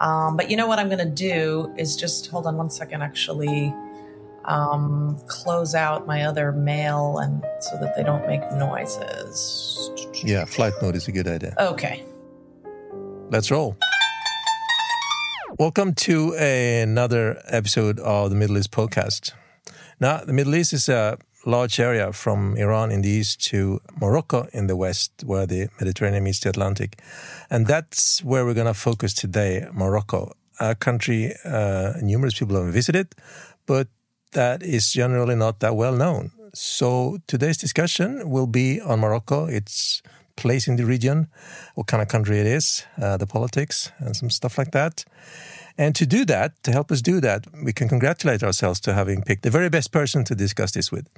Um, 0.00 0.36
but 0.36 0.50
you 0.50 0.56
know 0.56 0.66
what 0.66 0.78
I'm 0.78 0.88
going 0.88 0.98
to 0.98 1.04
do 1.04 1.72
is 1.76 1.96
just 1.96 2.28
hold 2.28 2.46
on 2.46 2.56
one 2.56 2.70
second, 2.70 3.02
actually. 3.02 3.74
Um, 4.44 5.18
close 5.26 5.74
out 5.74 6.06
my 6.06 6.22
other 6.22 6.52
mail 6.52 7.18
and 7.18 7.44
so 7.60 7.76
that 7.80 7.94
they 7.96 8.02
don't 8.02 8.26
make 8.26 8.40
noises. 8.52 9.90
Yeah, 10.24 10.44
flight 10.44 10.72
mode 10.80 10.96
is 10.96 11.08
a 11.08 11.12
good 11.12 11.26
idea. 11.26 11.54
Okay. 11.58 12.04
Let's 13.30 13.50
roll. 13.50 13.76
Welcome 15.58 15.94
to 15.94 16.34
another 16.34 17.42
episode 17.48 17.98
of 17.98 18.30
the 18.30 18.36
Middle 18.36 18.56
East 18.56 18.70
podcast. 18.70 19.32
Now, 20.00 20.24
the 20.24 20.32
Middle 20.32 20.54
East 20.54 20.72
is 20.72 20.88
a 20.88 21.18
large 21.48 21.80
area 21.80 22.12
from 22.12 22.56
Iran 22.56 22.92
in 22.92 23.02
the 23.02 23.08
east 23.08 23.40
to 23.50 23.80
Morocco 24.00 24.46
in 24.52 24.66
the 24.66 24.76
west, 24.76 25.10
where 25.24 25.46
the 25.46 25.68
Mediterranean 25.80 26.24
meets 26.24 26.40
the 26.40 26.50
Atlantic. 26.50 27.00
And 27.50 27.66
that's 27.66 28.22
where 28.22 28.44
we're 28.44 28.54
going 28.54 28.66
to 28.66 28.74
focus 28.74 29.14
today 29.14 29.66
Morocco, 29.72 30.32
a 30.60 30.74
country 30.74 31.34
uh, 31.44 31.94
numerous 32.02 32.38
people 32.38 32.62
have 32.62 32.72
visited, 32.72 33.14
but 33.66 33.88
that 34.32 34.62
is 34.62 34.92
generally 34.92 35.34
not 35.34 35.60
that 35.60 35.74
well 35.74 35.96
known. 35.96 36.32
So 36.54 37.18
today's 37.26 37.56
discussion 37.56 38.28
will 38.28 38.46
be 38.46 38.80
on 38.80 39.00
Morocco, 39.00 39.46
its 39.46 40.02
place 40.36 40.68
in 40.68 40.76
the 40.76 40.84
region, 40.84 41.28
what 41.74 41.86
kind 41.86 42.02
of 42.02 42.08
country 42.08 42.38
it 42.38 42.46
is, 42.46 42.84
uh, 43.00 43.16
the 43.16 43.26
politics, 43.26 43.90
and 43.98 44.14
some 44.14 44.30
stuff 44.30 44.58
like 44.58 44.70
that. 44.72 45.04
And 45.78 45.94
to 45.94 46.06
do 46.06 46.24
that, 46.24 46.60
to 46.64 46.72
help 46.72 46.90
us 46.90 47.00
do 47.00 47.20
that, 47.20 47.46
we 47.64 47.72
can 47.72 47.88
congratulate 47.88 48.42
ourselves 48.42 48.80
to 48.80 48.94
having 48.94 49.22
picked 49.22 49.44
the 49.44 49.50
very 49.50 49.68
best 49.70 49.92
person 49.92 50.24
to 50.24 50.34
discuss 50.34 50.72
this 50.72 50.90
with. 50.90 51.08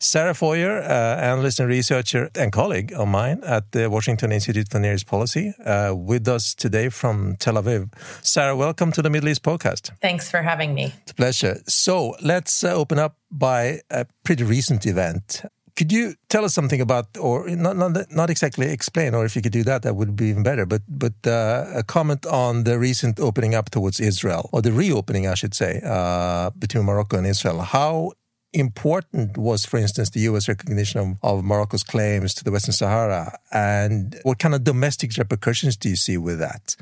Sarah 0.00 0.34
Feuer, 0.34 0.82
uh, 0.82 1.20
analyst 1.20 1.60
and 1.60 1.68
researcher 1.68 2.30
and 2.34 2.50
colleague 2.50 2.92
of 2.92 3.08
mine 3.08 3.42
at 3.44 3.72
the 3.72 3.88
Washington 3.88 4.32
Institute 4.32 4.68
for 4.70 4.78
Near 4.78 4.94
East 4.94 5.06
Policy, 5.06 5.54
uh, 5.64 5.94
with 5.94 6.26
us 6.28 6.54
today 6.54 6.88
from 6.88 7.36
Tel 7.36 7.54
Aviv. 7.54 7.92
Sarah, 8.22 8.56
welcome 8.56 8.90
to 8.92 9.02
the 9.02 9.10
Middle 9.10 9.28
East 9.28 9.42
podcast. 9.42 9.90
Thanks 10.00 10.30
for 10.30 10.42
having 10.42 10.74
me. 10.74 10.92
It's 11.02 11.12
a 11.12 11.14
pleasure. 11.14 11.56
So 11.68 12.16
let's 12.22 12.64
uh, 12.64 12.74
open 12.74 12.98
up 12.98 13.16
by 13.30 13.80
a 13.90 14.06
pretty 14.24 14.44
recent 14.44 14.86
event. 14.86 15.42
Could 15.76 15.90
you 15.90 16.14
tell 16.28 16.44
us 16.44 16.54
something 16.54 16.80
about, 16.80 17.06
or 17.18 17.48
not, 17.48 17.76
not, 17.76 18.10
not 18.12 18.30
exactly 18.30 18.70
explain, 18.70 19.12
or 19.12 19.24
if 19.24 19.34
you 19.34 19.42
could 19.42 19.52
do 19.52 19.64
that, 19.64 19.82
that 19.82 19.96
would 19.96 20.14
be 20.14 20.26
even 20.26 20.44
better, 20.44 20.66
but, 20.66 20.82
but 20.88 21.14
uh, 21.26 21.66
a 21.74 21.82
comment 21.82 22.24
on 22.26 22.62
the 22.62 22.78
recent 22.78 23.18
opening 23.18 23.56
up 23.56 23.70
towards 23.70 23.98
Israel, 23.98 24.48
or 24.52 24.62
the 24.62 24.72
reopening, 24.72 25.26
I 25.26 25.34
should 25.34 25.52
say, 25.52 25.80
uh, 25.84 26.50
between 26.50 26.84
Morocco 26.84 27.16
and 27.16 27.26
Israel. 27.26 27.60
How 27.62 28.12
important 28.54 29.36
was, 29.36 29.66
for 29.66 29.78
instance, 29.78 30.10
the 30.10 30.20
U.S. 30.20 30.48
recognition 30.48 31.18
of, 31.22 31.38
of, 31.38 31.44
Morocco's 31.44 31.82
claims 31.82 32.32
to 32.34 32.44
the 32.44 32.50
Western 32.50 32.72
Sahara? 32.72 33.38
And 33.52 34.18
what 34.22 34.38
kind 34.38 34.54
of 34.54 34.64
domestic 34.64 35.16
repercussions 35.18 35.76
do 35.76 35.88
you 35.88 35.96
see 35.96 36.16
with 36.16 36.38
that? 36.38 36.76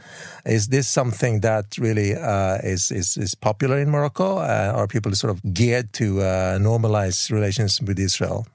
Is 0.45 0.69
this 0.69 0.87
something 0.87 1.41
that 1.41 1.79
really 1.79 2.15
uh, 2.15 2.59
is, 2.63 2.91
is, 2.91 3.17
is 3.17 3.35
popular 3.35 3.79
in 3.79 3.91
Morocco? 3.91 4.39
Uh, 4.39 4.73
are 4.77 4.87
people 4.87 5.13
sort 5.15 5.33
of 5.33 5.55
geared 5.55 5.93
to 5.95 6.21
uh, 6.21 6.59
normalize 6.59 7.31
relations 7.31 7.81
with 7.81 7.99
Israel? 7.99 8.47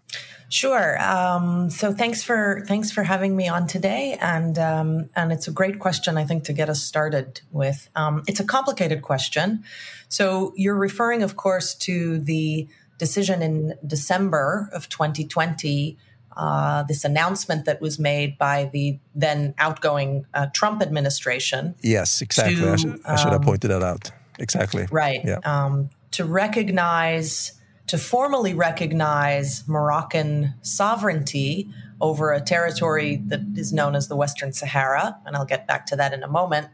Sure. 0.49 1.01
Um, 1.01 1.69
so 1.69 1.91
thanks 1.91 2.23
for 2.23 2.63
thanks 2.67 2.89
for 2.89 3.03
having 3.03 3.35
me 3.35 3.49
on 3.49 3.67
today, 3.67 4.17
and 4.21 4.57
um, 4.57 5.09
and 5.13 5.33
it's 5.33 5.49
a 5.49 5.51
great 5.51 5.77
question 5.79 6.17
I 6.17 6.23
think 6.23 6.45
to 6.45 6.53
get 6.53 6.69
us 6.69 6.81
started 6.81 7.41
with. 7.51 7.89
Um, 7.97 8.23
it's 8.27 8.39
a 8.39 8.45
complicated 8.45 9.01
question. 9.01 9.65
So 10.07 10.53
you're 10.55 10.77
referring, 10.77 11.21
of 11.21 11.35
course, 11.35 11.75
to 11.75 12.19
the 12.19 12.67
decision 12.97 13.41
in 13.41 13.75
December 13.85 14.69
of 14.73 14.89
2020, 14.89 15.97
uh, 16.35 16.83
this 16.83 17.03
announcement 17.03 17.65
that 17.65 17.81
was 17.81 17.97
made 17.97 18.37
by 18.37 18.69
the 18.71 18.99
then 19.15 19.53
outgoing 19.57 20.25
uh, 20.33 20.47
Trump 20.53 20.81
administration. 20.81 21.75
Yes, 21.81 22.21
exactly. 22.21 22.55
To, 22.57 22.71
I, 22.71 22.75
should, 22.75 23.01
I, 23.05 23.15
should, 23.15 23.31
have 23.31 23.41
um, 23.41 23.45
pointed 23.45 23.71
that 23.71 23.83
out. 23.83 24.11
Exactly. 24.39 24.87
Right. 24.91 25.21
Yeah. 25.25 25.39
Um, 25.43 25.89
to 26.11 26.25
recognize, 26.25 27.59
to 27.87 27.97
formally 27.97 28.53
recognize 28.53 29.67
Moroccan 29.67 30.53
sovereignty 30.61 31.69
over 31.99 32.31
a 32.31 32.39
territory 32.39 33.21
that 33.27 33.41
is 33.55 33.73
known 33.73 33.95
as 33.95 34.07
the 34.07 34.15
Western 34.15 34.53
Sahara. 34.53 35.17
And 35.25 35.35
I'll 35.35 35.45
get 35.45 35.67
back 35.67 35.87
to 35.87 35.95
that 35.95 36.13
in 36.13 36.21
a 36.21 36.27
moment. 36.27 36.67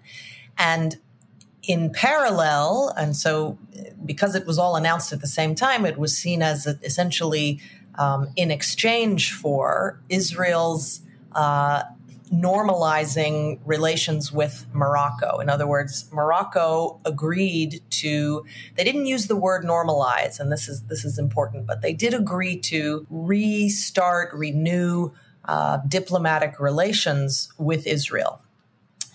And 0.58 0.98
in 1.64 1.92
parallel, 1.92 2.94
and 2.98 3.16
so 3.16 3.58
because 4.06 4.36
it 4.36 4.46
was 4.46 4.58
all 4.58 4.76
announced 4.76 5.14
at 5.14 5.22
the 5.22 5.28
same 5.28 5.56
time, 5.56 5.86
it 5.86 5.98
was 5.98 6.18
seen 6.18 6.42
as 6.42 6.68
essentially 6.68 7.60
um, 7.96 8.30
in 8.36 8.52
exchange 8.52 9.32
for 9.32 10.00
Israel's 10.10 11.02
uh, 11.34 11.84
normalizing 12.34 13.60
relations 13.64 14.32
with 14.32 14.66
Morocco. 14.74 15.38
In 15.40 15.50
other 15.50 15.68
words, 15.68 16.10
Morocco 16.12 17.00
agreed 17.06 17.82
to 17.92 18.44
they 18.76 18.84
didn't 18.84 19.06
use 19.06 19.28
the 19.28 19.36
word 19.36 19.64
normalize 19.64 20.40
and 20.40 20.52
this 20.52 20.68
is 20.68 20.84
this 20.84 21.06
is 21.06 21.20
important, 21.20 21.68
but 21.68 21.82
they 21.82 21.94
did 21.94 22.14
agree 22.14 22.58
to 22.58 23.06
restart, 23.10 24.34
renew 24.34 25.12
uh, 25.46 25.78
diplomatic 25.88 26.60
relations 26.60 27.50
with 27.58 27.86
Israel. 27.86 28.42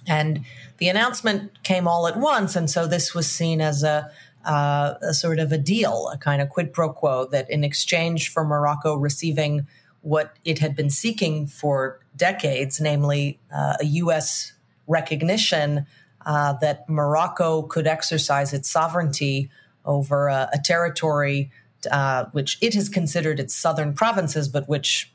And 0.06 0.44
the 0.78 0.88
announcement 0.88 1.62
came 1.62 1.86
all 1.86 2.06
at 2.06 2.16
once. 2.16 2.56
And 2.56 2.70
so 2.70 2.86
this 2.86 3.14
was 3.14 3.30
seen 3.30 3.60
as 3.60 3.82
a, 3.82 4.10
uh, 4.44 4.94
a 5.02 5.14
sort 5.14 5.38
of 5.38 5.52
a 5.52 5.58
deal, 5.58 6.08
a 6.12 6.18
kind 6.18 6.40
of 6.40 6.48
quid 6.48 6.72
pro 6.72 6.92
quo 6.92 7.26
that 7.26 7.50
in 7.50 7.64
exchange 7.64 8.30
for 8.30 8.44
Morocco 8.44 8.94
receiving 8.94 9.66
what 10.02 10.36
it 10.44 10.60
had 10.60 10.76
been 10.76 10.90
seeking 10.90 11.46
for 11.46 12.00
decades, 12.16 12.80
namely 12.80 13.38
uh, 13.52 13.76
a 13.80 13.84
U.S. 13.84 14.52
recognition 14.86 15.86
uh, 16.24 16.52
that 16.54 16.88
Morocco 16.88 17.62
could 17.62 17.86
exercise 17.86 18.52
its 18.52 18.70
sovereignty 18.70 19.50
over 19.84 20.28
a, 20.28 20.48
a 20.52 20.58
territory 20.58 21.50
uh, 21.90 22.26
which 22.32 22.58
it 22.60 22.74
has 22.74 22.88
considered 22.88 23.38
its 23.38 23.54
southern 23.54 23.94
provinces, 23.94 24.48
but 24.48 24.68
which 24.68 25.12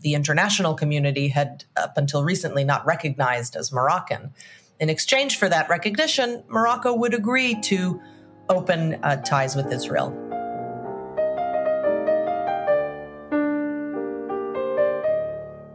the 0.00 0.14
international 0.14 0.74
community 0.74 1.28
had 1.28 1.64
up 1.76 1.96
until 1.96 2.22
recently 2.22 2.64
not 2.64 2.86
recognized 2.86 3.56
as 3.56 3.72
Moroccan. 3.72 4.32
In 4.80 4.90
exchange 4.90 5.38
for 5.38 5.48
that 5.48 5.68
recognition, 5.68 6.44
Morocco 6.46 6.94
would 6.94 7.12
agree 7.12 7.60
to 7.62 8.00
open 8.48 8.94
uh, 9.02 9.16
ties 9.16 9.56
with 9.56 9.72
Israel. 9.72 10.10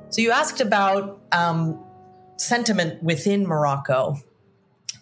So 0.09 0.21
you 0.21 0.31
asked 0.31 0.61
about 0.61 1.19
um, 1.33 1.83
sentiment 2.37 3.03
within 3.03 3.45
Morocco. 3.45 4.19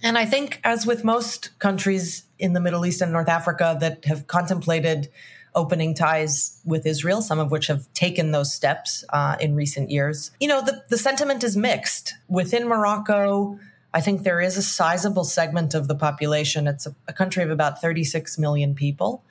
And 0.02 0.18
I 0.18 0.26
think, 0.26 0.60
as 0.64 0.88
with 0.88 1.04
most 1.04 1.58
countries 1.60 2.24
in 2.40 2.54
the 2.54 2.60
Middle 2.60 2.86
East 2.88 3.02
and 3.02 3.12
North 3.12 3.30
Africa 3.30 3.78
that 3.82 4.06
have 4.06 4.26
contemplated 4.26 5.10
opening 5.54 5.94
ties 5.94 6.60
with 6.66 6.88
Israel, 6.88 7.22
some 7.22 7.38
of 7.38 7.52
which 7.52 7.68
have 7.68 7.92
taken 7.94 8.32
those 8.32 8.52
steps 8.52 9.04
uh, 9.10 9.36
in 9.40 9.54
recent 9.54 9.92
years. 9.92 10.32
You 10.40 10.48
know, 10.48 10.62
the, 10.62 10.82
the 10.90 10.98
sentiment 10.98 11.44
is 11.44 11.56
mixed. 11.56 12.16
Within 12.30 12.68
Morocco, 12.68 13.60
I 13.94 14.02
think 14.02 14.24
there 14.24 14.42
is 14.42 14.58
a 14.58 14.62
sizable 14.62 15.24
segment 15.24 15.74
of 15.74 15.88
the 15.88 15.96
population. 15.96 16.68
It's 16.68 16.86
a, 16.86 16.96
a 17.08 17.14
country 17.14 17.44
of 17.44 17.50
about 17.50 17.82
36 17.82 18.38
million 18.38 18.74
people. 18.74 19.24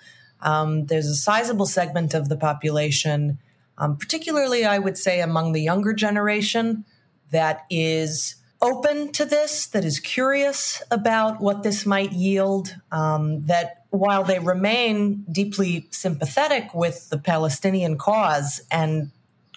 Um, 0.43 0.87
there's 0.87 1.07
a 1.07 1.15
sizable 1.15 1.67
segment 1.67 2.15
of 2.15 2.29
the 2.29 2.37
population, 2.37 3.39
um, 3.79 3.97
particularly, 3.97 4.65
I 4.65 4.79
would 4.79 4.99
say, 4.99 5.21
among 5.21 5.53
the 5.53 5.63
younger 5.63 5.93
generation, 5.93 6.85
that 7.31 7.65
is 7.71 8.37
open 8.63 9.13
to 9.13 9.25
this, 9.25 9.67
that 9.69 9.85
is 9.85 9.99
curious 9.99 10.83
about 10.91 11.41
what 11.41 11.63
this 11.63 11.87
might 11.87 12.13
yield, 12.13 12.77
um, 12.93 13.47
that 13.47 13.85
while 13.91 14.23
they 14.23 14.39
remain 14.39 15.25
deeply 15.31 15.87
sympathetic 15.91 16.75
with 16.75 17.09
the 17.11 17.19
Palestinian 17.19 17.97
cause 17.97 18.61
and 18.71 19.11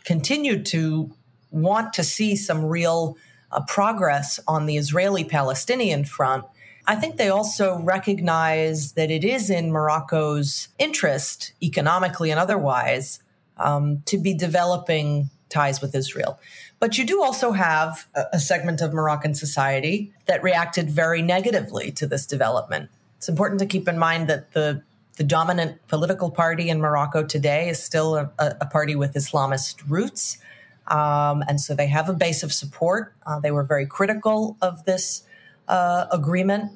continue 0.06 0.64
to 0.64 1.12
want 1.52 1.94
to 1.94 2.04
see 2.04 2.36
some 2.36 2.66
real 2.66 3.18
uh, 3.54 3.62
progress 3.68 4.40
on 4.48 4.66
the 4.66 4.78
Israeli 4.78 5.24
Palestinian 5.24 6.06
front, 6.06 6.46
I 6.86 6.96
think 6.96 7.18
they 7.18 7.30
also 7.30 7.80
recognize 7.80 8.94
that 8.94 9.10
it 9.10 9.24
is 9.24 9.50
in 9.50 9.72
Morocco's 9.72 10.68
interest, 10.78 11.54
economically 11.62 12.30
and 12.30 12.40
otherwise, 12.40 13.20
um, 13.58 14.02
to 14.06 14.18
be 14.18 14.34
developing 14.34 15.30
ties 15.50 15.82
with 15.82 15.96
Israel. 15.96 16.40
But 16.80 16.98
you 16.98 17.06
do 17.06 17.24
also 17.24 17.52
have 17.52 18.08
a, 18.16 18.24
a 18.34 18.40
segment 18.40 18.82
of 18.82 18.94
Moroccan 18.94 19.36
society 19.36 20.12
that 20.26 20.44
reacted 20.44 20.90
very 20.90 21.22
negatively 21.22 21.92
to 21.92 22.08
this 22.08 22.26
development. 22.26 22.90
It's 23.18 23.30
important 23.30 23.60
to 23.60 23.66
keep 23.66 23.88
in 23.88 23.98
mind 23.98 24.28
that 24.28 24.52
the 24.54 24.82
the 25.16 25.24
dominant 25.24 25.88
political 25.88 26.32
party 26.32 26.70
in 26.70 26.82
Morocco 26.82 27.24
today 27.24 27.70
is 27.70 27.82
still 27.82 28.16
a, 28.16 28.32
a 28.40 28.66
party 28.66 28.96
with 28.96 29.14
Islamist 29.14 29.84
roots. 29.88 30.40
Um, 30.88 31.44
and 31.48 31.60
so 31.62 31.76
they 31.76 31.88
have 31.88 32.10
a 32.10 32.14
base 32.14 32.44
of 32.44 32.52
support. 32.52 33.14
Uh, 33.26 33.40
they 33.40 33.52
were 33.52 33.64
very 33.64 33.86
critical 33.86 34.58
of 34.62 34.84
this 34.86 35.24
uh, 35.68 36.06
agreement. 36.12 36.72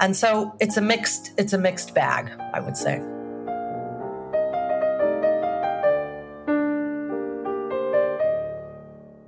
And 0.00 0.16
so 0.16 0.56
it's 0.60 0.76
a 0.76 0.80
mixed, 0.80 1.32
it's 1.38 1.52
a 1.52 1.58
mixed 1.58 1.94
bag, 1.94 2.30
I 2.52 2.60
would 2.60 2.76
say. 2.76 3.00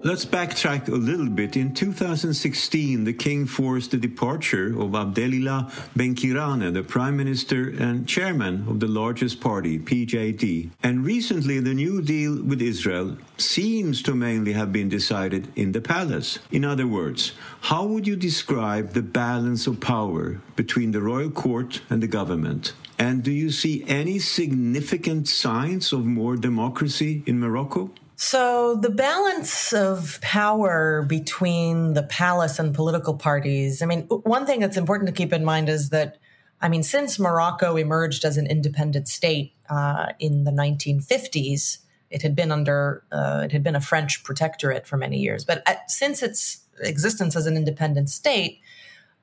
Let's 0.06 0.24
backtrack 0.24 0.86
a 0.86 0.92
little 0.92 1.28
bit. 1.28 1.56
In 1.56 1.74
2016, 1.74 3.02
the 3.02 3.12
king 3.12 3.44
forced 3.44 3.90
the 3.90 3.96
departure 3.96 4.68
of 4.80 4.94
Abdelilah 4.94 5.72
Benkirane, 5.98 6.72
the 6.72 6.84
prime 6.84 7.16
minister 7.16 7.70
and 7.70 8.06
chairman 8.06 8.66
of 8.68 8.78
the 8.78 8.86
largest 8.86 9.40
party, 9.40 9.80
PJD. 9.80 10.70
And 10.80 11.04
recently, 11.04 11.58
the 11.58 11.74
new 11.74 12.00
deal 12.02 12.40
with 12.40 12.62
Israel 12.62 13.16
seems 13.36 14.00
to 14.02 14.14
mainly 14.14 14.52
have 14.52 14.72
been 14.72 14.88
decided 14.88 15.48
in 15.56 15.72
the 15.72 15.80
palace. 15.80 16.38
In 16.52 16.64
other 16.64 16.86
words, 16.86 17.32
how 17.62 17.84
would 17.86 18.06
you 18.06 18.14
describe 18.14 18.92
the 18.92 19.02
balance 19.02 19.66
of 19.66 19.80
power 19.80 20.40
between 20.54 20.92
the 20.92 21.02
royal 21.02 21.30
court 21.30 21.80
and 21.90 22.00
the 22.00 22.06
government? 22.06 22.74
And 22.96 23.24
do 23.24 23.32
you 23.32 23.50
see 23.50 23.82
any 23.88 24.20
significant 24.20 25.26
signs 25.26 25.92
of 25.92 26.06
more 26.06 26.36
democracy 26.36 27.24
in 27.26 27.40
Morocco? 27.40 27.90
So, 28.18 28.76
the 28.76 28.88
balance 28.88 29.74
of 29.74 30.18
power 30.22 31.02
between 31.02 31.92
the 31.92 32.02
palace 32.02 32.58
and 32.58 32.74
political 32.74 33.12
parties, 33.14 33.82
I 33.82 33.86
mean, 33.86 34.02
one 34.08 34.46
thing 34.46 34.60
that's 34.60 34.78
important 34.78 35.08
to 35.08 35.12
keep 35.12 35.34
in 35.34 35.44
mind 35.44 35.68
is 35.68 35.90
that, 35.90 36.16
I 36.62 36.70
mean, 36.70 36.82
since 36.82 37.18
Morocco 37.18 37.76
emerged 37.76 38.24
as 38.24 38.38
an 38.38 38.46
independent 38.46 39.08
state 39.08 39.52
uh, 39.68 40.06
in 40.18 40.44
the 40.44 40.50
1950s, 40.50 41.78
it 42.08 42.22
had 42.22 42.34
been 42.34 42.50
under, 42.50 43.04
uh, 43.12 43.42
it 43.44 43.52
had 43.52 43.62
been 43.62 43.76
a 43.76 43.82
French 43.82 44.24
protectorate 44.24 44.86
for 44.86 44.96
many 44.96 45.18
years. 45.18 45.44
But 45.44 45.62
at, 45.66 45.90
since 45.90 46.22
its 46.22 46.62
existence 46.80 47.36
as 47.36 47.46
an 47.46 47.54
independent 47.54 48.08
state, 48.08 48.60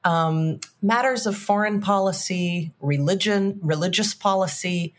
um, 0.03 0.59
matters 0.83 1.25
of 1.25 1.35
foreign 1.35 1.81
policy, 1.81 2.73
religion, 2.79 3.59
religious 3.63 4.13
policy, 4.13 4.93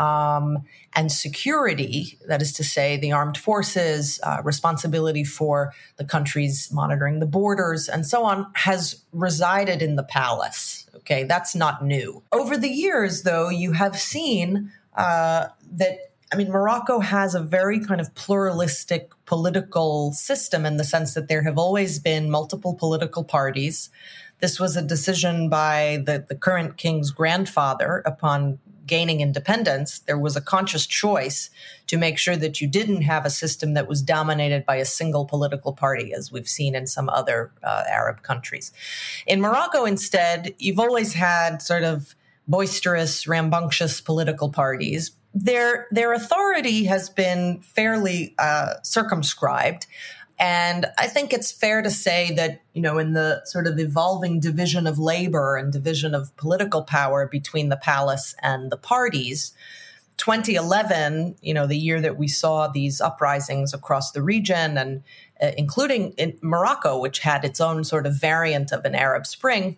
um, 0.00 0.64
and 0.94 1.12
security, 1.12 2.18
that 2.26 2.40
is 2.40 2.52
to 2.54 2.64
say, 2.64 2.96
the 2.96 3.12
armed 3.12 3.36
forces, 3.36 4.18
uh, 4.22 4.40
responsibility 4.42 5.24
for 5.24 5.72
the 5.96 6.04
countries 6.04 6.70
monitoring 6.72 7.20
the 7.20 7.26
borders, 7.26 7.88
and 7.88 8.06
so 8.06 8.24
on, 8.24 8.46
has 8.54 9.02
resided 9.12 9.82
in 9.82 9.96
the 9.96 10.02
palace. 10.02 10.88
Okay, 10.96 11.24
that's 11.24 11.54
not 11.54 11.84
new. 11.84 12.22
Over 12.32 12.56
the 12.56 12.68
years, 12.68 13.22
though, 13.22 13.50
you 13.50 13.72
have 13.72 13.98
seen 13.98 14.72
uh, 14.96 15.48
that. 15.72 15.98
I 16.32 16.36
mean, 16.36 16.50
Morocco 16.50 17.00
has 17.00 17.34
a 17.34 17.40
very 17.40 17.80
kind 17.84 18.00
of 18.00 18.14
pluralistic 18.14 19.10
political 19.26 20.12
system 20.12 20.64
in 20.64 20.76
the 20.76 20.84
sense 20.84 21.14
that 21.14 21.26
there 21.26 21.42
have 21.42 21.58
always 21.58 21.98
been 21.98 22.30
multiple 22.30 22.72
political 22.72 23.24
parties. 23.24 23.90
This 24.38 24.60
was 24.60 24.76
a 24.76 24.82
decision 24.82 25.48
by 25.48 26.02
the, 26.06 26.24
the 26.28 26.36
current 26.36 26.76
king's 26.76 27.10
grandfather 27.10 28.00
upon 28.06 28.60
gaining 28.86 29.20
independence, 29.20 30.00
there 30.00 30.18
was 30.18 30.36
a 30.36 30.40
conscious 30.40 30.86
choice 30.86 31.50
to 31.86 31.96
make 31.96 32.18
sure 32.18 32.36
that 32.36 32.60
you 32.60 32.68
didn't 32.68 33.02
have 33.02 33.24
a 33.24 33.30
system 33.30 33.74
that 33.74 33.88
was 33.88 34.02
dominated 34.02 34.64
by 34.64 34.76
a 34.76 34.84
single 34.84 35.24
political 35.24 35.72
party, 35.72 36.12
as 36.12 36.32
we've 36.32 36.48
seen 36.48 36.74
in 36.74 36.86
some 36.86 37.08
other 37.08 37.52
uh, 37.62 37.84
Arab 37.88 38.22
countries. 38.22 38.72
In 39.26 39.40
Morocco, 39.40 39.84
instead, 39.84 40.54
you've 40.58 40.80
always 40.80 41.14
had 41.14 41.62
sort 41.62 41.84
of 41.84 42.14
boisterous, 42.48 43.26
rambunctious 43.26 44.00
political 44.00 44.50
parties. 44.50 45.12
Their 45.32 45.86
their 45.92 46.12
authority 46.12 46.84
has 46.84 47.08
been 47.08 47.60
fairly 47.60 48.34
uh, 48.38 48.74
circumscribed. 48.82 49.86
And 50.40 50.86
I 50.96 51.06
think 51.06 51.34
it's 51.34 51.52
fair 51.52 51.82
to 51.82 51.90
say 51.90 52.32
that, 52.36 52.62
you 52.72 52.80
know, 52.80 52.96
in 52.98 53.12
the 53.12 53.42
sort 53.44 53.66
of 53.66 53.78
evolving 53.78 54.40
division 54.40 54.86
of 54.86 54.98
labor 54.98 55.56
and 55.56 55.70
division 55.70 56.14
of 56.14 56.34
political 56.38 56.82
power 56.82 57.28
between 57.28 57.68
the 57.68 57.76
palace 57.76 58.34
and 58.42 58.72
the 58.72 58.78
parties, 58.78 59.52
2011, 60.16 61.36
you 61.42 61.52
know, 61.52 61.66
the 61.66 61.76
year 61.76 62.00
that 62.00 62.16
we 62.16 62.26
saw 62.26 62.68
these 62.68 63.02
uprisings 63.02 63.74
across 63.74 64.12
the 64.12 64.22
region 64.22 64.78
and 64.78 65.02
uh, 65.42 65.50
including 65.58 66.12
in 66.12 66.38
Morocco, 66.40 66.98
which 66.98 67.18
had 67.18 67.44
its 67.44 67.60
own 67.60 67.84
sort 67.84 68.06
of 68.06 68.18
variant 68.18 68.72
of 68.72 68.86
an 68.86 68.94
Arab 68.94 69.26
Spring, 69.26 69.76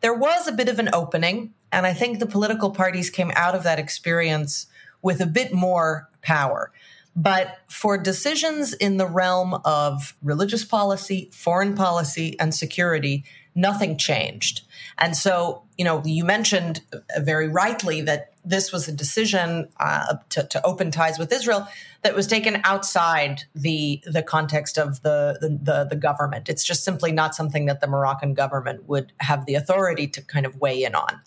there 0.00 0.14
was 0.14 0.48
a 0.48 0.52
bit 0.52 0.68
of 0.68 0.80
an 0.80 0.90
opening. 0.92 1.54
And 1.70 1.86
I 1.86 1.92
think 1.92 2.18
the 2.18 2.26
political 2.26 2.72
parties 2.72 3.10
came 3.10 3.30
out 3.36 3.54
of 3.54 3.62
that 3.62 3.78
experience 3.78 4.66
with 5.02 5.20
a 5.20 5.26
bit 5.26 5.52
more 5.52 6.08
power. 6.20 6.72
But 7.20 7.58
for 7.68 7.98
decisions 7.98 8.72
in 8.72 8.96
the 8.96 9.06
realm 9.06 9.60
of 9.66 10.16
religious 10.22 10.64
policy, 10.64 11.28
foreign 11.34 11.74
policy, 11.74 12.34
and 12.40 12.54
security, 12.54 13.24
nothing 13.54 13.98
changed. 13.98 14.62
And 14.96 15.14
so, 15.14 15.62
you 15.76 15.84
know, 15.84 16.00
you 16.02 16.24
mentioned 16.24 16.80
very 17.18 17.46
rightly 17.46 18.00
that 18.02 18.32
this 18.42 18.72
was 18.72 18.88
a 18.88 18.92
decision 18.92 19.68
uh, 19.78 20.16
to, 20.30 20.44
to, 20.44 20.64
open 20.64 20.90
ties 20.90 21.18
with 21.18 21.30
Israel 21.30 21.68
that 22.00 22.14
was 22.14 22.26
taken 22.26 22.62
outside 22.64 23.42
the 23.54 24.02
the 24.06 24.22
context 24.22 24.78
of 24.78 25.02
the, 25.02 25.36
the, 25.42 25.48
the 25.62 25.84
the 25.90 25.96
government. 25.96 26.48
It's 26.48 26.64
just 26.64 26.84
simply 26.84 27.12
not 27.12 27.34
something 27.34 27.66
that 27.66 27.82
the 27.82 27.86
Moroccan 27.86 28.32
government 28.32 28.88
would 28.88 29.12
have 29.18 29.44
the 29.44 29.56
authority 29.56 30.06
to 30.06 30.22
kind 30.22 30.46
of 30.46 30.58
weigh 30.58 30.84
in 30.84 30.94
on. 30.94 31.20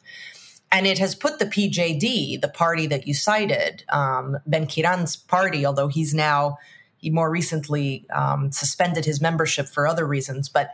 And 0.74 0.88
it 0.88 0.98
has 0.98 1.14
put 1.14 1.38
the 1.38 1.46
PJD, 1.46 2.42
the 2.42 2.48
party 2.48 2.88
that 2.88 3.08
you 3.08 3.14
cited, 3.14 3.84
um, 3.90 4.40
Benkirane's 4.48 5.16
party, 5.16 5.68
although 5.68 5.88
he's 5.88 6.16
now, 6.16 6.58
he 6.98 7.12
more 7.12 7.30
recently 7.30 8.08
um, 8.12 8.52
suspended 8.52 9.06
his 9.06 9.22
membership 9.22 9.68
for 9.68 9.88
other 9.88 10.08
reasons, 10.08 10.50
but 10.50 10.72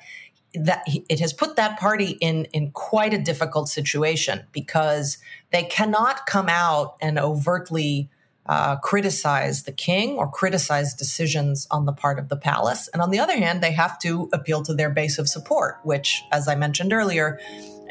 that 0.56 0.84
it 0.88 1.20
has 1.20 1.34
put 1.34 1.58
that 1.58 1.80
party 1.80 2.18
in 2.22 2.46
in 2.46 2.72
quite 2.72 3.14
a 3.14 3.18
difficult 3.20 3.70
situation 3.70 4.46
because 4.52 5.18
they 5.52 5.64
cannot 5.64 6.26
come 6.26 6.48
out 6.50 6.96
and 7.02 7.20
overtly 7.20 8.10
uh, 8.48 8.76
criticize 8.78 9.64
the 9.64 9.72
king 9.72 10.18
or 10.18 10.28
criticize 10.28 10.96
decisions 10.96 11.68
on 11.70 11.86
the 11.86 11.94
part 11.94 12.18
of 12.18 12.30
the 12.30 12.38
palace, 12.38 12.88
and 12.94 13.02
on 13.02 13.12
the 13.12 13.20
other 13.20 13.38
hand, 13.38 13.62
they 13.62 13.74
have 13.74 14.00
to 14.00 14.30
appeal 14.34 14.64
to 14.64 14.74
their 14.74 14.90
base 14.90 15.20
of 15.20 15.30
support, 15.30 15.78
which, 15.84 16.24
as 16.32 16.48
I 16.48 16.56
mentioned 16.56 16.94
earlier, 16.94 17.40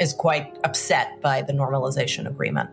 is 0.00 0.12
quite 0.12 0.56
upset 0.64 1.20
by 1.20 1.42
the 1.42 1.52
normalization 1.52 2.26
agreement. 2.26 2.70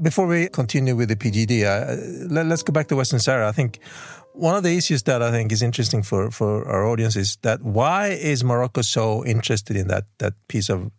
Before 0.00 0.28
we 0.28 0.48
continue 0.48 0.94
with 0.94 1.08
the 1.08 1.16
PJD, 1.16 1.64
uh, 1.64 2.32
let, 2.32 2.46
us 2.46 2.62
go 2.62 2.72
back 2.72 2.86
to 2.88 2.96
Western 2.96 3.18
Sahara. 3.18 3.48
I 3.48 3.52
think 3.52 3.80
one 4.32 4.54
of 4.54 4.62
the 4.62 4.76
issues 4.76 5.02
that 5.02 5.22
I 5.22 5.32
think 5.32 5.50
is 5.50 5.60
interesting 5.60 6.04
for, 6.04 6.30
for 6.30 6.66
our 6.68 6.86
audience 6.86 7.16
is 7.16 7.36
that 7.42 7.62
why 7.62 8.08
is 8.08 8.44
Morocco 8.44 8.82
so 8.82 9.24
interested 9.24 9.76
in 9.76 9.88
that 9.88 10.04
that 10.18 10.34
piece 10.46 10.68
of 10.68 10.92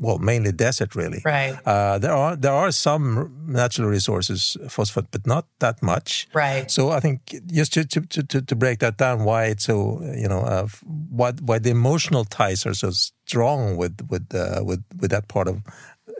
well, 0.00 0.18
mainly 0.18 0.52
desert, 0.52 0.94
really. 0.94 1.22
Right. 1.24 1.58
Uh, 1.66 1.98
there 1.98 2.12
are 2.12 2.36
there 2.36 2.52
are 2.52 2.70
some 2.70 3.30
natural 3.46 3.88
resources, 3.88 4.56
phosphate, 4.68 5.10
but 5.10 5.26
not 5.26 5.46
that 5.58 5.82
much. 5.82 6.28
Right. 6.32 6.70
So 6.70 6.90
I 6.90 7.00
think 7.00 7.34
just 7.46 7.72
to 7.74 7.84
to 7.84 8.00
to, 8.00 8.42
to 8.42 8.56
break 8.56 8.78
that 8.78 8.96
down, 8.96 9.24
why 9.24 9.46
it's 9.46 9.64
so 9.64 10.00
you 10.14 10.28
know, 10.28 10.40
uh, 10.40 10.68
why 11.10 11.32
why 11.32 11.58
the 11.58 11.70
emotional 11.70 12.24
ties 12.24 12.64
are 12.66 12.74
so 12.74 12.90
strong 12.90 13.76
with 13.76 14.06
with 14.08 14.34
uh, 14.34 14.62
with 14.64 14.84
with 15.00 15.10
that 15.10 15.28
part 15.28 15.48
of 15.48 15.62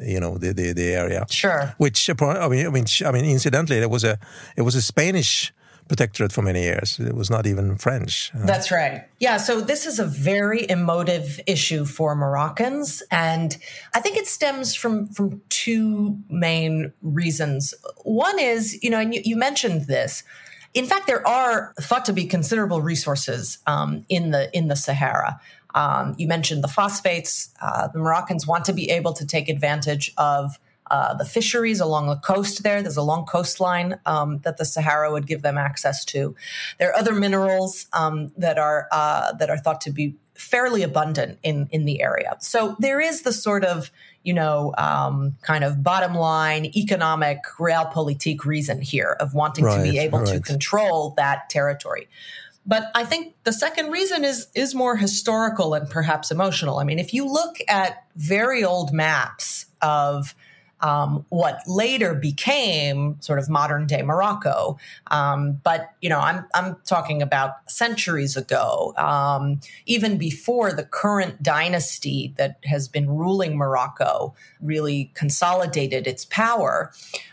you 0.00 0.20
know 0.20 0.38
the, 0.38 0.52
the 0.52 0.72
the 0.72 0.94
area. 0.94 1.24
Sure. 1.30 1.74
Which 1.78 2.10
I 2.10 2.48
mean 2.48 2.66
I 2.66 2.70
mean 2.70 2.86
I 3.04 3.12
mean 3.12 3.24
incidentally, 3.24 3.78
it 3.78 3.90
was 3.90 4.04
a 4.04 4.18
it 4.56 4.62
was 4.62 4.74
a 4.74 4.82
Spanish 4.82 5.52
protectorate 5.88 6.32
for 6.32 6.42
many 6.42 6.62
years. 6.62 6.98
It 7.00 7.14
was 7.14 7.30
not 7.30 7.46
even 7.46 7.76
French. 7.76 8.30
That's 8.34 8.70
right. 8.70 9.04
Yeah. 9.18 9.38
So 9.38 9.60
this 9.60 9.86
is 9.86 9.98
a 9.98 10.04
very 10.04 10.68
emotive 10.68 11.40
issue 11.46 11.84
for 11.84 12.14
Moroccans, 12.14 13.02
and 13.10 13.56
I 13.94 14.00
think 14.00 14.16
it 14.16 14.26
stems 14.26 14.74
from 14.74 15.08
from 15.08 15.40
two 15.48 16.18
main 16.28 16.92
reasons. 17.02 17.74
One 18.04 18.38
is, 18.38 18.82
you 18.82 18.90
know, 18.90 19.00
and 19.00 19.14
you, 19.14 19.22
you 19.24 19.36
mentioned 19.36 19.86
this. 19.86 20.22
In 20.74 20.86
fact, 20.86 21.06
there 21.06 21.26
are 21.26 21.74
thought 21.80 22.04
to 22.04 22.12
be 22.12 22.26
considerable 22.26 22.82
resources 22.82 23.58
um, 23.66 24.04
in 24.08 24.30
the 24.30 24.54
in 24.56 24.68
the 24.68 24.76
Sahara. 24.76 25.40
Um, 25.74 26.14
you 26.18 26.28
mentioned 26.28 26.62
the 26.62 26.68
phosphates. 26.68 27.50
Uh, 27.60 27.88
the 27.88 27.98
Moroccans 27.98 28.46
want 28.46 28.64
to 28.66 28.72
be 28.72 28.90
able 28.90 29.12
to 29.14 29.26
take 29.26 29.48
advantage 29.48 30.12
of 30.16 30.58
uh, 30.90 31.14
the 31.14 31.24
fisheries 31.24 31.80
along 31.80 32.06
the 32.06 32.16
coast 32.16 32.62
there. 32.62 32.82
There's 32.82 32.96
a 32.96 33.02
long 33.02 33.24
coastline 33.26 33.98
um, 34.06 34.38
that 34.38 34.56
the 34.56 34.64
Sahara 34.64 35.10
would 35.10 35.26
give 35.26 35.42
them 35.42 35.58
access 35.58 36.04
to. 36.06 36.34
There 36.78 36.90
are 36.90 36.96
other 36.96 37.14
minerals 37.14 37.86
um, 37.92 38.32
that 38.36 38.58
are 38.58 38.88
uh, 38.92 39.32
that 39.34 39.50
are 39.50 39.58
thought 39.58 39.80
to 39.82 39.90
be 39.90 40.16
fairly 40.34 40.82
abundant 40.82 41.38
in 41.42 41.68
in 41.70 41.84
the 41.84 42.00
area. 42.00 42.36
So 42.40 42.76
there 42.78 43.00
is 43.00 43.22
the 43.22 43.32
sort 43.32 43.64
of 43.64 43.90
you 44.22 44.32
know 44.32 44.74
um, 44.78 45.36
kind 45.42 45.64
of 45.64 45.82
bottom 45.82 46.14
line 46.14 46.66
economic 46.76 47.38
realpolitik 47.58 48.44
reason 48.44 48.80
here 48.80 49.16
of 49.20 49.34
wanting 49.34 49.64
right, 49.64 49.76
to 49.76 49.82
be 49.82 49.98
able 49.98 50.20
right. 50.20 50.28
to 50.28 50.40
control 50.40 51.14
that 51.16 51.50
territory. 51.50 52.08
But 52.68 52.90
I 52.94 53.04
think 53.04 53.34
the 53.44 53.52
second 53.52 53.90
reason 53.90 54.24
is 54.24 54.46
is 54.54 54.74
more 54.74 54.96
historical 54.96 55.74
and 55.74 55.88
perhaps 55.88 56.30
emotional. 56.30 56.78
I 56.78 56.84
mean, 56.84 56.98
if 56.98 57.14
you 57.14 57.26
look 57.26 57.56
at 57.66 58.04
very 58.14 58.62
old 58.62 58.92
maps 58.92 59.66
of 59.80 60.34
um, 60.80 61.24
what 61.28 61.60
later 61.66 62.14
became 62.14 63.20
sort 63.20 63.38
of 63.38 63.48
modern 63.48 63.86
day 63.86 64.02
Morocco. 64.02 64.78
Um, 65.10 65.60
but 65.64 65.92
you 66.00 66.08
know, 66.08 66.20
I'm 66.20 66.44
I'm 66.54 66.76
talking 66.86 67.22
about 67.22 67.70
centuries 67.70 68.36
ago, 68.36 68.94
um, 68.96 69.60
even 69.86 70.18
before 70.18 70.72
the 70.72 70.84
current 70.84 71.42
dynasty 71.42 72.34
that 72.36 72.58
has 72.64 72.88
been 72.88 73.08
ruling 73.10 73.56
Morocco 73.56 74.34
really 74.60 75.10
consolidated 75.14 76.06
its 76.06 76.24
power. 76.24 76.92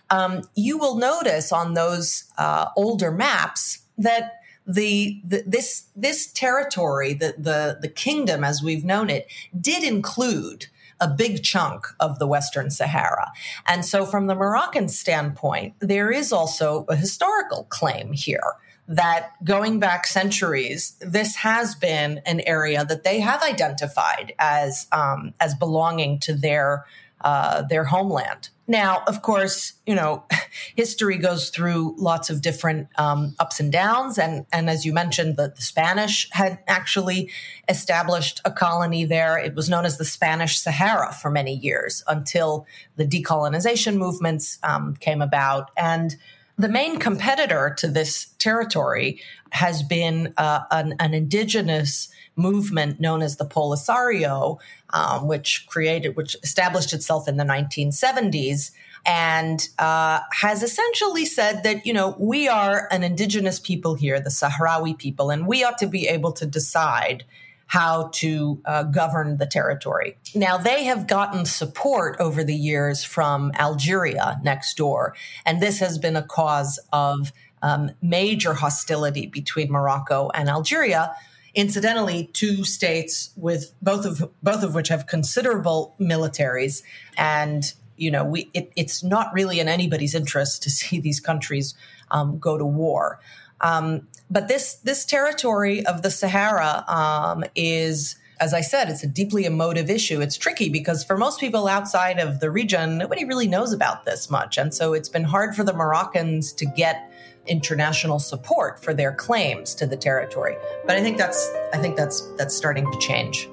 Um, 0.10 0.42
you 0.56 0.78
will 0.78 0.96
notice 0.96 1.52
on 1.52 1.74
those 1.74 2.26
uh, 2.38 2.68
older 2.76 3.12
maps 3.12 3.80
that 3.98 4.40
the, 4.68 5.22
the, 5.24 5.44
this 5.46 5.86
this 5.96 6.28
territory, 6.28 7.14
the, 7.14 7.36
the 7.38 7.78
the 7.82 7.88
kingdom 7.88 8.44
as 8.44 8.64
we've 8.64 8.84
known 8.84 9.10
it, 9.10 9.28
did 9.60 9.84
include 9.84 10.68
a 11.00 11.08
big 11.08 11.44
chunk 11.44 11.88
of 12.00 12.20
the 12.20 12.28
Western 12.28 12.70
Sahara. 12.70 13.32
And 13.68 13.86
so, 13.86 14.06
from 14.06 14.28
the 14.28 14.36
Moroccan 14.36 14.88
standpoint, 14.88 15.74
there 15.80 16.12
is 16.12 16.32
also 16.32 16.86
a 16.90 16.96
historical 16.96 17.66
claim 17.70 18.14
here 18.14 18.54
that 18.88 19.32
going 19.44 19.80
back 19.80 20.06
centuries, 20.06 20.96
this 21.02 21.36
has 21.38 21.76
been 21.76 22.22
an 22.26 22.40
area 22.42 22.86
that 22.86 23.04
they 23.04 23.20
have 23.20 23.42
identified 23.42 24.34
as 24.38 24.88
um, 24.92 25.34
as 25.40 25.56
belonging 25.56 26.20
to 26.20 26.34
their 26.34 26.86
uh, 27.26 27.64
their 27.64 27.84
homeland. 27.84 28.50
Now, 28.68 29.02
of 29.08 29.24
course, 29.24 29.74
you 29.88 29.96
know, 29.96 30.24
history 30.76 31.18
goes 31.18 31.50
through 31.50 31.96
lots 31.98 32.30
of 32.30 32.42
different 32.42 32.88
um, 33.00 33.36
ups 33.40 33.60
and 33.60 33.72
downs, 33.72 34.20
and 34.20 34.46
and 34.54 34.70
as 34.70 34.86
you 34.86 34.94
mentioned, 34.94 35.36
the, 35.36 35.52
the, 35.56 35.62
Spanish 35.62 36.30
had 36.32 36.60
actually 36.68 37.32
established 37.68 38.42
a 38.46 38.52
colony 38.52 39.06
there. 39.06 39.40
It 39.40 39.56
was 39.56 39.70
known 39.70 39.86
as 39.86 39.98
the 39.98 40.06
Spanish 40.06 40.60
Sahara 40.60 41.14
for 41.14 41.32
many 41.32 41.56
years 41.56 42.04
until 42.08 42.68
the 42.96 43.06
decolonization 43.08 43.98
movements 43.98 44.60
um, 44.62 44.96
came 44.96 45.22
about, 45.22 45.72
and 45.76 46.16
the 46.58 46.70
main 46.70 47.00
competitor 47.00 47.74
to 47.80 47.88
this 47.88 48.28
territory 48.38 49.20
has 49.50 49.84
been 49.84 50.34
uh, 50.38 50.62
an, 50.72 50.94
an 51.00 51.14
indigenous 51.14 52.08
movement 52.36 53.00
known 53.00 53.22
as 53.22 53.38
the 53.38 53.46
Polisario, 53.46 54.60
um, 54.92 55.28
which 55.28 55.66
created, 55.68 56.16
which 56.16 56.36
established 56.44 56.94
itself 56.94 57.28
in 57.28 57.38
the 57.38 57.44
1970s 57.44 58.72
and 59.06 59.70
uh, 59.78 60.20
has 60.32 60.64
essentially 60.64 61.26
said 61.26 61.64
that, 61.64 61.86
you 61.86 61.94
know, 61.94 62.16
we 62.18 62.48
are 62.48 62.88
an 62.92 63.04
indigenous 63.04 63.60
people 63.60 63.94
here, 63.94 64.20
the 64.20 64.30
Sahrawi 64.30 64.98
people, 64.98 65.30
and 65.30 65.46
we 65.46 65.64
ought 65.64 65.78
to 65.78 65.88
be 65.88 66.08
able 66.08 66.32
to 66.34 66.46
decide 66.46 67.24
how 67.68 68.10
to 68.14 68.62
uh, 68.66 68.84
govern 68.84 69.38
the 69.38 69.46
territory. 69.46 70.18
Now, 70.34 70.58
they 70.58 70.84
have 70.86 71.08
gotten 71.08 71.46
support 71.46 72.16
over 72.20 72.44
the 72.44 72.56
years 72.56 73.04
from 73.04 73.52
Algeria 73.58 74.40
next 74.44 74.78
door, 74.78 75.16
and 75.46 75.62
this 75.62 75.80
has 75.80 75.98
been 75.98 76.16
a 76.16 76.24
cause 76.24 76.80
of 76.94 77.32
um, 77.62 77.92
major 78.02 78.54
hostility 78.54 79.26
between 79.26 79.72
Morocco 79.72 80.30
and 80.34 80.50
Algeria 80.50 81.16
Incidentally, 81.56 82.30
two 82.34 82.64
states 82.64 83.32
with 83.36 83.74
both 83.82 84.06
of 84.06 84.30
both 84.44 84.62
of 84.62 84.76
which 84.76 84.90
have 84.90 85.08
considerable 85.08 85.96
militaries, 86.00 86.84
and 87.18 87.74
you 87.98 88.12
know, 88.12 88.26
we 88.26 88.50
it, 88.54 88.72
it's 88.76 89.04
not 89.04 89.34
really 89.34 89.60
in 89.60 89.68
anybody's 89.68 90.14
interest 90.14 90.64
to 90.64 90.70
see 90.80 91.00
these 91.00 91.20
countries 91.20 91.74
um, 92.12 92.40
go 92.40 92.58
to 92.58 92.66
war. 92.66 93.20
Um, 93.62 94.08
but 94.30 94.48
this 94.48 94.76
this 94.76 95.06
territory 95.06 95.86
of 95.86 96.02
the 96.02 96.12
Sahara 96.12 96.84
um, 96.88 97.44
is 97.56 98.18
as 98.40 98.54
I 98.54 98.62
said, 98.62 98.90
it's 98.90 99.04
a 99.04 99.08
deeply 99.08 99.46
emotive 99.46 99.90
issue. 99.90 100.22
It's 100.22 100.38
tricky 100.38 100.70
because 100.70 101.04
for 101.04 101.18
most 101.18 101.40
people 101.40 101.68
outside 101.68 102.20
of 102.20 102.40
the 102.40 102.52
region, 102.52 102.98
nobody 102.98 103.24
really 103.24 103.48
knows 103.48 103.72
about 103.72 104.04
this 104.04 104.30
much. 104.30 104.58
And 104.58 104.74
so 104.74 104.94
it's 104.94 105.10
been 105.10 105.24
hard 105.24 105.56
for 105.56 105.64
the 105.64 105.74
Moroccans 105.74 106.52
to 106.54 106.66
get 106.66 107.10
international 107.48 108.20
support 108.20 108.84
for 108.84 108.94
their 108.94 109.14
claims 109.14 109.76
to 109.76 109.86
the 109.86 109.98
territory. 109.98 110.56
But 110.86 110.96
I 110.96 111.02
think 111.02 111.18
that's 111.18 111.52
I 111.74 111.78
think 111.78 111.96
that's 111.96 112.22
that's 112.38 112.56
starting 112.56 112.92
to 112.92 112.98
change. 113.00 113.50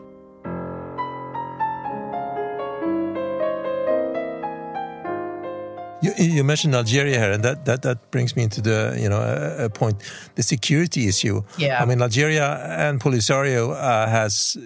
You, 6.03 6.13
you, 6.19 6.43
mentioned 6.43 6.75
Algeria 6.75 7.17
here, 7.17 7.31
and 7.31 7.45
that, 7.45 7.65
that, 7.67 7.83
that 7.83 8.11
brings 8.11 8.35
me 8.35 8.43
into 8.43 8.61
the 8.61 8.99
you 8.99 9.09
know 9.09 9.21
a, 9.21 9.67
a 9.67 9.71
point, 9.71 10.03
the 10.35 10.43
security 10.43 11.07
issue. 11.07 11.43
Yeah, 11.59 11.81
I 11.81 11.85
mean 11.85 12.03
Algeria 12.03 12.57
and 12.67 13.01
Polisario 13.01 13.71
uh, 13.71 14.09
has 14.09 14.57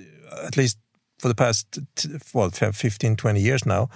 at 0.45 0.57
least 0.57 0.79
for 1.19 1.29
the 1.29 1.35
past 1.35 1.79
well 2.35 2.51
15 2.51 3.17
20 3.17 3.41
years 3.41 3.65
now 3.65 3.89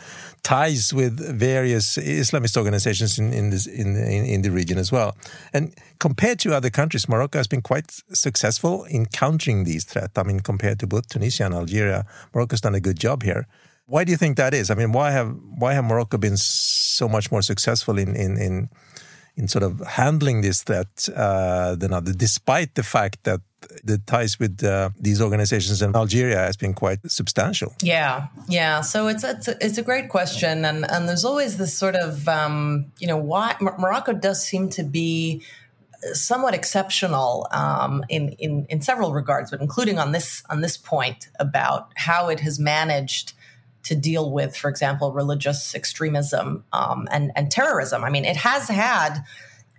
ties 0.43 0.95
with 0.95 1.19
various 1.39 1.97
islamist 1.97 2.57
organizations 2.57 3.19
in 3.19 3.33
in, 3.33 3.51
this, 3.51 3.67
in, 3.67 3.97
in, 3.97 4.43
the 4.43 4.51
region 4.51 4.79
as 4.79 4.91
well. 4.91 5.17
And 5.53 5.75
compared 5.99 6.39
to 6.41 6.55
other 6.55 6.71
countries 6.71 7.09
morocco 7.09 7.39
has 7.39 7.47
been 7.47 7.63
quite 7.63 7.91
successful 8.13 8.85
in 8.85 9.07
countering 9.07 9.65
these 9.65 9.85
threats. 9.85 10.17
I 10.17 10.23
mean 10.23 10.41
compared 10.41 10.79
to 10.81 10.87
both 10.87 11.09
tunisia 11.09 11.45
and 11.45 11.55
algeria 11.55 12.07
morocco's 12.35 12.61
done 12.61 12.75
a 12.75 12.81
good 12.81 12.99
job 12.99 13.23
here. 13.23 13.47
Why 13.87 14.05
do 14.05 14.13
you 14.13 14.17
think 14.17 14.37
that 14.37 14.55
is? 14.55 14.71
I 14.71 14.75
mean 14.75 14.93
why 14.93 15.11
have 15.11 15.37
why 15.59 15.75
have 15.75 15.85
morocco 15.85 16.17
been 16.17 16.37
so 16.37 17.09
much 17.09 17.31
more 17.31 17.43
successful 17.43 17.99
in 17.99 18.17
in, 18.17 18.39
in 18.39 18.71
in 19.37 19.49
sort 19.49 19.63
of 19.63 19.81
handling 19.81 20.43
this 20.43 20.63
threat 20.63 21.09
uh, 21.17 21.75
than 21.75 21.93
other, 21.93 22.13
despite 22.13 22.75
the 22.75 22.83
fact 22.83 23.25
that 23.25 23.41
the 23.85 23.99
ties 23.99 24.39
with 24.39 24.63
uh, 24.65 24.91
these 24.99 25.21
organizations 25.21 25.83
in 25.83 25.95
Algeria 25.95 26.39
has 26.39 26.57
been 26.57 26.75
quite 26.75 26.99
substantial. 27.11 27.75
Yeah, 27.83 28.29
yeah. 28.49 28.81
So 28.81 29.09
it's 29.09 29.25
it's 29.25 29.49
a, 29.49 29.65
it's 29.65 29.79
a 29.79 29.83
great 29.83 30.09
question, 30.09 30.65
and 30.65 30.91
and 30.91 31.09
there's 31.09 31.25
always 31.25 31.57
this 31.57 31.77
sort 31.77 31.95
of 31.95 32.29
um, 32.29 32.87
you 32.99 33.07
know 33.07 33.17
why 33.17 33.57
Morocco 33.61 34.13
does 34.13 34.43
seem 34.43 34.69
to 34.71 34.83
be 34.83 35.43
somewhat 36.13 36.55
exceptional 36.55 37.47
um, 37.53 38.05
in, 38.09 38.31
in 38.39 38.67
in 38.69 38.81
several 38.81 39.13
regards, 39.13 39.51
but 39.51 39.61
including 39.61 39.99
on 39.99 40.13
this 40.13 40.43
on 40.49 40.61
this 40.61 40.77
point 40.77 41.29
about 41.39 41.93
how 41.97 42.29
it 42.29 42.41
has 42.41 42.59
managed 42.59 43.35
to 43.83 43.95
deal 43.95 44.31
with, 44.31 44.57
for 44.57 44.69
example, 44.69 45.13
religious 45.13 45.75
extremism 45.75 46.65
um, 46.73 47.09
and 47.11 47.33
and 47.37 47.51
terrorism. 47.51 48.05
I 48.05 48.11
mean, 48.11 48.25
it 48.25 48.37
has 48.37 48.69
had 48.69 49.25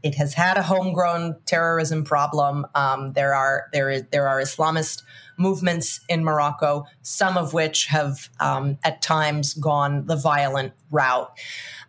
it 0.03 0.15
has 0.15 0.34
had 0.34 0.58
a 0.58 0.63
homegrown 0.63 1.38
terrorism 1.46 2.03
problem. 2.03 2.65
Um, 2.75 3.13
there 3.13 3.34
are 3.34 3.67
there 3.74 3.89
is 3.89 4.03
there 4.12 4.27
are 4.27 4.39
Islamist 4.41 5.03
movements 5.38 6.00
in 6.08 6.24
Morocco, 6.24 6.86
some 7.01 7.38
of 7.38 7.53
which 7.53 7.88
have 7.88 8.29
um, 8.39 8.77
at 8.84 9.01
times 9.01 9.53
gone 9.53 10.05
the 10.05 10.15
violent 10.15 10.74
route. 10.91 11.31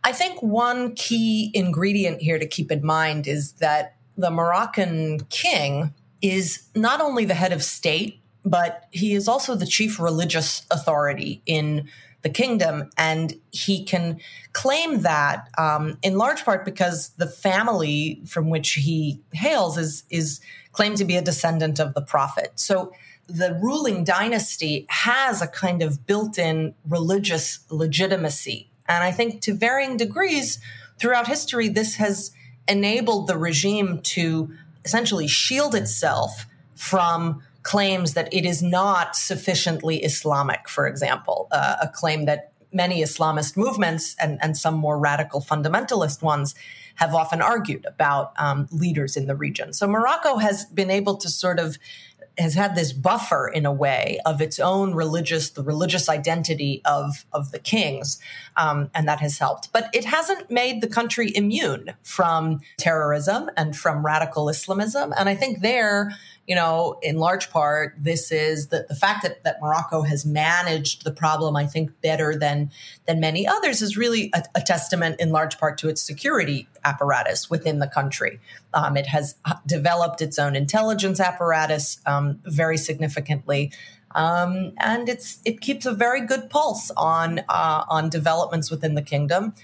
I 0.04 0.12
think 0.12 0.42
one 0.42 0.94
key 0.94 1.50
ingredient 1.54 2.20
here 2.20 2.38
to 2.38 2.46
keep 2.46 2.70
in 2.72 2.84
mind 2.84 3.26
is 3.26 3.52
that 3.54 3.96
the 4.16 4.30
Moroccan 4.30 5.20
king 5.30 5.94
is 6.20 6.66
not 6.74 7.00
only 7.00 7.24
the 7.24 7.34
head 7.34 7.52
of 7.52 7.62
state, 7.62 8.20
but 8.44 8.86
he 8.90 9.14
is 9.14 9.28
also 9.28 9.54
the 9.54 9.66
chief 9.66 10.00
religious 10.00 10.66
authority 10.70 11.42
in 11.46 11.88
the 12.22 12.30
kingdom. 12.30 12.90
And 12.96 13.34
he 13.50 13.84
can 13.84 14.20
claim 14.52 15.02
that 15.02 15.48
um, 15.58 15.98
in 16.02 16.16
large 16.16 16.44
part 16.44 16.64
because 16.64 17.10
the 17.10 17.26
family 17.26 18.22
from 18.26 18.50
which 18.50 18.72
he 18.72 19.20
hails 19.32 19.76
is, 19.76 20.04
is 20.10 20.40
claimed 20.72 20.96
to 20.98 21.04
be 21.04 21.16
a 21.16 21.22
descendant 21.22 21.78
of 21.78 21.94
the 21.94 22.02
prophet. 22.02 22.52
So 22.56 22.92
the 23.28 23.58
ruling 23.62 24.04
dynasty 24.04 24.86
has 24.88 25.42
a 25.42 25.46
kind 25.46 25.82
of 25.82 26.06
built 26.06 26.38
in 26.38 26.74
religious 26.88 27.60
legitimacy. 27.70 28.68
And 28.88 29.04
I 29.04 29.12
think 29.12 29.40
to 29.42 29.54
varying 29.54 29.96
degrees 29.96 30.58
throughout 30.98 31.28
history, 31.28 31.68
this 31.68 31.96
has 31.96 32.32
enabled 32.68 33.26
the 33.26 33.38
regime 33.38 34.00
to 34.02 34.52
essentially 34.84 35.28
shield 35.28 35.74
itself 35.74 36.46
from 36.74 37.42
claims 37.62 38.14
that 38.14 38.32
it 38.32 38.44
is 38.44 38.62
not 38.62 39.16
sufficiently 39.16 40.02
Islamic, 40.02 40.68
for 40.68 40.86
example, 40.86 41.48
uh, 41.52 41.76
a 41.82 41.88
claim 41.88 42.24
that 42.26 42.52
many 42.72 43.02
Islamist 43.02 43.56
movements 43.56 44.16
and, 44.18 44.38
and 44.42 44.56
some 44.56 44.74
more 44.74 44.98
radical 44.98 45.40
fundamentalist 45.40 46.22
ones 46.22 46.54
have 46.96 47.14
often 47.14 47.40
argued 47.40 47.84
about 47.86 48.32
um, 48.36 48.68
leaders 48.70 49.16
in 49.16 49.26
the 49.26 49.36
region. 49.36 49.72
So 49.72 49.86
Morocco 49.86 50.36
has 50.38 50.64
been 50.66 50.90
able 50.90 51.16
to 51.16 51.28
sort 51.28 51.58
of 51.58 51.78
has 52.38 52.54
had 52.54 52.74
this 52.74 52.92
buffer 52.92 53.46
in 53.48 53.66
a 53.66 53.72
way 53.72 54.18
of 54.24 54.40
its 54.40 54.58
own 54.58 54.94
religious, 54.94 55.50
the 55.50 55.62
religious 55.62 56.08
identity 56.08 56.80
of 56.84 57.26
of 57.32 57.52
the 57.52 57.58
kings, 57.58 58.18
um, 58.56 58.90
and 58.94 59.06
that 59.06 59.20
has 59.20 59.38
helped. 59.38 59.70
But 59.72 59.90
it 59.92 60.04
hasn't 60.04 60.50
made 60.50 60.80
the 60.80 60.86
country 60.86 61.30
immune 61.34 61.92
from 62.02 62.60
terrorism 62.78 63.50
and 63.56 63.76
from 63.76 64.04
radical 64.04 64.48
Islamism. 64.48 65.12
And 65.16 65.28
I 65.28 65.34
think 65.34 65.60
there, 65.60 66.12
you 66.52 66.56
know, 66.56 66.98
in 67.00 67.16
large 67.16 67.48
part, 67.48 67.94
this 67.96 68.30
is 68.30 68.66
the, 68.66 68.84
the 68.86 68.94
fact 68.94 69.22
that, 69.22 69.42
that 69.42 69.56
Morocco 69.62 70.02
has 70.02 70.26
managed 70.26 71.02
the 71.02 71.10
problem, 71.10 71.56
I 71.56 71.66
think, 71.66 71.98
better 72.02 72.36
than 72.38 72.70
than 73.06 73.20
many 73.20 73.48
others 73.48 73.80
is 73.80 73.96
really 73.96 74.30
a, 74.34 74.42
a 74.54 74.60
testament 74.60 75.18
in 75.18 75.30
large 75.30 75.56
part 75.56 75.78
to 75.78 75.88
its 75.88 76.02
security 76.02 76.68
apparatus 76.84 77.48
within 77.48 77.78
the 77.78 77.86
country. 77.86 78.38
Um, 78.74 78.98
it 78.98 79.06
has 79.06 79.34
developed 79.64 80.20
its 80.20 80.38
own 80.38 80.54
intelligence 80.54 81.20
apparatus 81.20 82.00
um, 82.04 82.38
very 82.44 82.76
significantly. 82.76 83.72
Um, 84.14 84.72
and 84.76 85.08
it's 85.08 85.38
it 85.46 85.62
keeps 85.62 85.86
a 85.86 85.94
very 85.94 86.20
good 86.20 86.50
pulse 86.50 86.90
on 86.98 87.38
uh, 87.48 87.84
on 87.88 88.10
developments 88.10 88.70
within 88.70 88.94
the 88.94 89.00
kingdom. 89.00 89.54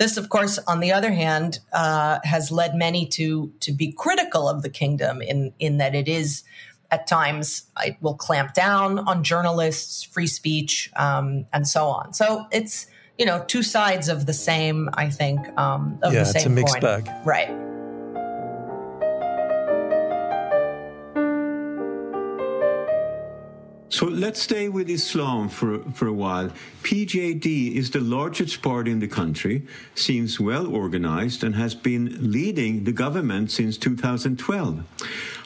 This, 0.00 0.16
of 0.16 0.30
course, 0.30 0.58
on 0.66 0.80
the 0.80 0.92
other 0.92 1.12
hand, 1.12 1.58
uh, 1.74 2.20
has 2.24 2.50
led 2.50 2.74
many 2.74 3.04
to 3.08 3.52
to 3.60 3.70
be 3.70 3.92
critical 3.92 4.48
of 4.48 4.62
the 4.62 4.70
kingdom 4.70 5.20
in 5.20 5.52
in 5.58 5.76
that 5.76 5.94
it 5.94 6.08
is 6.08 6.42
at 6.90 7.06
times 7.06 7.66
it 7.84 7.98
will 8.00 8.14
clamp 8.14 8.54
down 8.54 8.98
on 9.00 9.22
journalists, 9.22 10.02
free 10.02 10.26
speech, 10.26 10.90
um, 10.96 11.44
and 11.52 11.68
so 11.68 11.84
on. 11.84 12.14
So 12.14 12.46
it's 12.50 12.86
you 13.18 13.26
know 13.26 13.44
two 13.46 13.62
sides 13.62 14.08
of 14.08 14.24
the 14.24 14.32
same. 14.32 14.88
I 14.94 15.10
think 15.10 15.46
um, 15.58 15.98
of 16.02 16.14
yeah, 16.14 16.20
the 16.20 16.24
same 16.24 16.36
it's 16.36 16.46
a 16.46 16.48
mixed 16.48 16.80
coin. 16.80 16.82
bag, 17.04 17.26
right? 17.26 17.69
So 23.90 24.06
let's 24.06 24.40
stay 24.40 24.68
with 24.68 24.88
Islam 24.88 25.48
for, 25.48 25.80
for 25.90 26.06
a 26.06 26.12
while. 26.12 26.52
PJD 26.84 27.74
is 27.74 27.90
the 27.90 27.98
largest 27.98 28.62
party 28.62 28.92
in 28.92 29.00
the 29.00 29.08
country, 29.08 29.66
seems 29.96 30.38
well 30.38 30.72
organized, 30.72 31.42
and 31.42 31.56
has 31.56 31.74
been 31.74 32.30
leading 32.30 32.84
the 32.84 32.92
government 32.92 33.50
since 33.50 33.76
2012. 33.76 34.84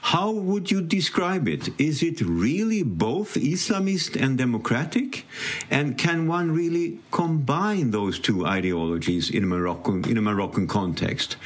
How 0.08 0.30
would 0.30 0.70
you 0.70 0.82
describe 0.82 1.48
it? 1.48 1.70
Is 1.80 2.02
it 2.02 2.20
really 2.20 2.82
both 2.82 3.36
Islamist 3.36 4.20
and 4.22 4.36
democratic? 4.36 5.24
And 5.70 5.96
can 5.96 6.28
one 6.28 6.52
really 6.52 6.98
combine 7.10 7.90
those 7.90 8.18
two 8.18 8.44
ideologies 8.44 9.30
in 9.30 9.44
a 9.44 9.46
Moroccan, 9.46 10.04
in 10.06 10.18
a 10.18 10.20
Moroccan 10.20 10.66
context? 10.66 11.38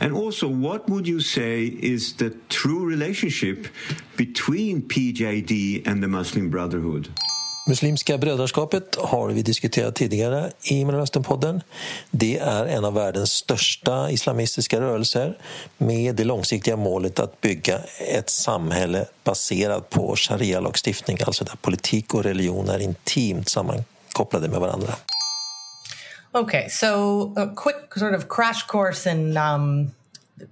And 0.00 0.14
also, 0.14 0.48
what 0.48 0.88
would 0.88 1.06
you 1.06 1.20
say 1.20 1.66
is 1.66 2.14
the 2.14 2.30
true 2.48 2.82
relationship 2.82 3.68
between 4.16 4.88
PJD 4.88 5.86
and 5.86 6.02
the 6.02 6.08
Muslim 6.08 6.48
Brotherhood? 6.48 7.10
Muslimska 7.68 8.18
brödraskapet 8.18 8.96
har 8.98 9.28
vi 9.28 9.42
diskuterat 9.42 9.94
tidigare 9.94 10.50
i 10.62 10.84
Mellanösternpodden. 10.84 11.62
Det 12.10 12.38
är 12.38 12.66
en 12.66 12.84
av 12.84 12.94
världens 12.94 13.32
största 13.32 14.10
islamistiska 14.10 14.80
rörelser 14.80 15.38
med 15.78 16.14
det 16.14 16.24
långsiktiga 16.24 16.76
målet 16.76 17.18
att 17.18 17.40
bygga 17.40 17.78
ett 18.14 18.30
samhälle 18.30 19.06
baserat 19.24 19.90
på 19.90 20.16
sharia-lagstiftning, 20.16 21.18
alltså 21.26 21.44
där 21.44 21.56
politik 21.60 22.14
och 22.14 22.24
religion 22.24 22.68
är 22.68 22.78
intimt 22.78 23.48
sammankopplade 23.48 24.48
med 24.48 24.60
varandra. 24.60 24.94
Okay, 26.32 26.68
so 26.70 26.88
a 27.36 27.54
quick 27.56 27.94
sort 27.94 28.14
of 28.14 28.24
crash 28.28 28.66
course 28.68 29.10
in 29.10 29.36
um, 29.36 29.90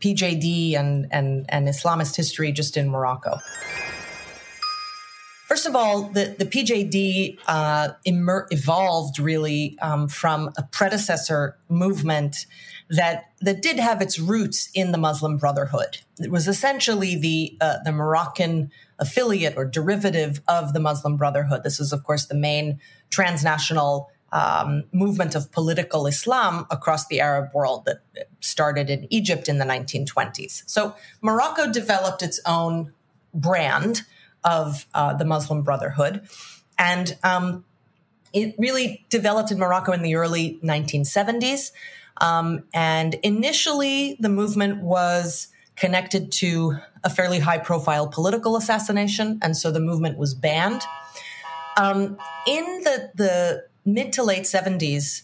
PJD 0.01 0.77
and, 0.79 1.13
and, 1.13 1.51
and 1.51 1.69
Islamist 1.69 2.19
history 2.19 2.51
just 2.51 2.77
in 2.77 2.89
Morocco. 2.89 3.31
First 5.47 5.65
of 5.65 5.76
all, 5.76 6.03
the, 6.03 6.35
the 6.37 6.45
PJD 6.45 7.38
uh, 7.47 7.91
emer- 8.05 8.49
evolved 8.50 9.21
really 9.21 9.79
um, 9.81 10.09
from 10.09 10.50
a 10.59 10.65
predecessor 10.65 11.57
movement 11.69 12.47
that 12.91 13.31
that 13.43 13.62
did 13.62 13.79
have 13.79 14.03
its 14.03 14.19
roots 14.19 14.69
in 14.75 14.91
the 14.91 14.99
Muslim 14.99 15.37
Brotherhood. 15.37 15.99
It 16.19 16.33
was 16.33 16.49
essentially 16.49 17.15
the 17.15 17.57
uh, 17.61 17.76
the 17.85 17.93
Moroccan 17.93 18.73
affiliate 18.99 19.55
or 19.57 19.65
derivative 19.65 20.41
of 20.49 20.73
the 20.73 20.81
Muslim 20.81 21.17
Brotherhood. 21.17 21.62
This 21.62 21.79
is, 21.79 21.93
of 21.93 22.03
course, 22.03 22.26
the 22.26 22.35
main 22.35 22.81
transnational 23.11 24.11
um, 24.33 24.83
movement 24.91 25.37
of 25.37 25.53
political 25.53 26.09
Islam 26.09 26.67
across 26.73 27.07
the 27.07 27.21
Arab 27.21 27.55
world 27.55 27.85
that 27.85 28.00
started 28.41 28.91
in 28.91 29.07
Egypt 29.11 29.49
in 29.49 29.59
the 29.59 29.65
1920s. 29.65 30.65
So 30.67 30.97
Morocco 31.21 31.71
developed 31.71 32.23
its 32.23 32.41
own 32.47 32.93
brand 33.33 34.03
of 34.47 34.87
uh, 34.95 35.12
the 35.12 35.25
Muslim 35.25 35.62
Brotherhood. 35.62 36.26
And 36.79 37.19
um, 37.23 37.65
it 38.33 38.55
really 38.59 39.05
developed 39.11 39.50
in 39.50 39.59
Morocco 39.59 39.93
in 39.93 40.03
the 40.03 40.15
early 40.15 40.59
1970s. 40.62 41.73
Um, 42.19 42.65
and 42.73 43.15
initially, 43.23 44.17
the 44.21 44.29
movement 44.29 44.83
was 44.83 45.49
connected 45.75 46.33
to 46.33 46.79
a 47.05 47.11
fairly 47.11 47.41
high 47.41 47.59
profile 47.59 48.07
political 48.07 48.57
assassination. 48.57 49.38
And 49.43 49.57
so 49.57 49.71
the 49.71 49.81
movement 49.81 50.17
was 50.17 50.33
banned. 50.33 50.83
Um, 51.76 52.17
in 52.47 52.65
the, 52.85 53.11
the 53.15 53.65
mid 53.85 54.12
to 54.15 54.23
late 54.23 54.45
70s, 54.45 55.23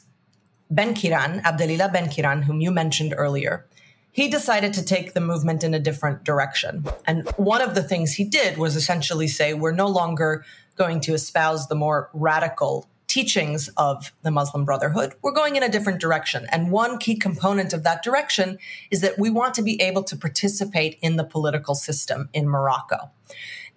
Benkirane, 0.72 1.42
Abdelilah 1.42 1.90
Benkirane, 1.90 2.44
whom 2.44 2.60
you 2.60 2.70
mentioned 2.70 3.14
earlier, 3.16 3.66
he 4.12 4.28
decided 4.28 4.74
to 4.74 4.84
take 4.84 5.14
the 5.14 5.20
movement 5.20 5.64
in 5.64 5.74
a 5.74 5.80
different 5.80 6.22
direction. 6.22 6.84
And 7.06 7.28
one 7.36 7.62
of 7.62 7.74
the 7.74 7.82
things 7.82 8.12
he 8.12 8.24
did 8.24 8.58
was 8.58 8.76
essentially 8.76 9.26
say, 9.26 9.54
we're 9.54 9.72
no 9.72 9.88
longer 9.88 10.44
going 10.76 11.00
to 11.00 11.14
espouse 11.14 11.66
the 11.68 11.74
more 11.74 12.10
radical 12.12 12.88
teachings 13.06 13.68
of 13.76 14.12
the 14.22 14.30
Muslim 14.30 14.64
Brotherhood. 14.64 15.14
We're 15.20 15.32
going 15.32 15.56
in 15.56 15.62
a 15.62 15.68
different 15.68 16.00
direction. 16.00 16.46
And 16.50 16.70
one 16.70 16.96
key 16.98 17.16
component 17.16 17.72
of 17.72 17.82
that 17.82 18.02
direction 18.02 18.58
is 18.90 19.00
that 19.00 19.18
we 19.18 19.28
want 19.28 19.54
to 19.54 19.62
be 19.62 19.80
able 19.82 20.02
to 20.04 20.16
participate 20.16 20.98
in 21.02 21.16
the 21.16 21.24
political 21.24 21.74
system 21.74 22.28
in 22.32 22.48
Morocco. 22.48 23.10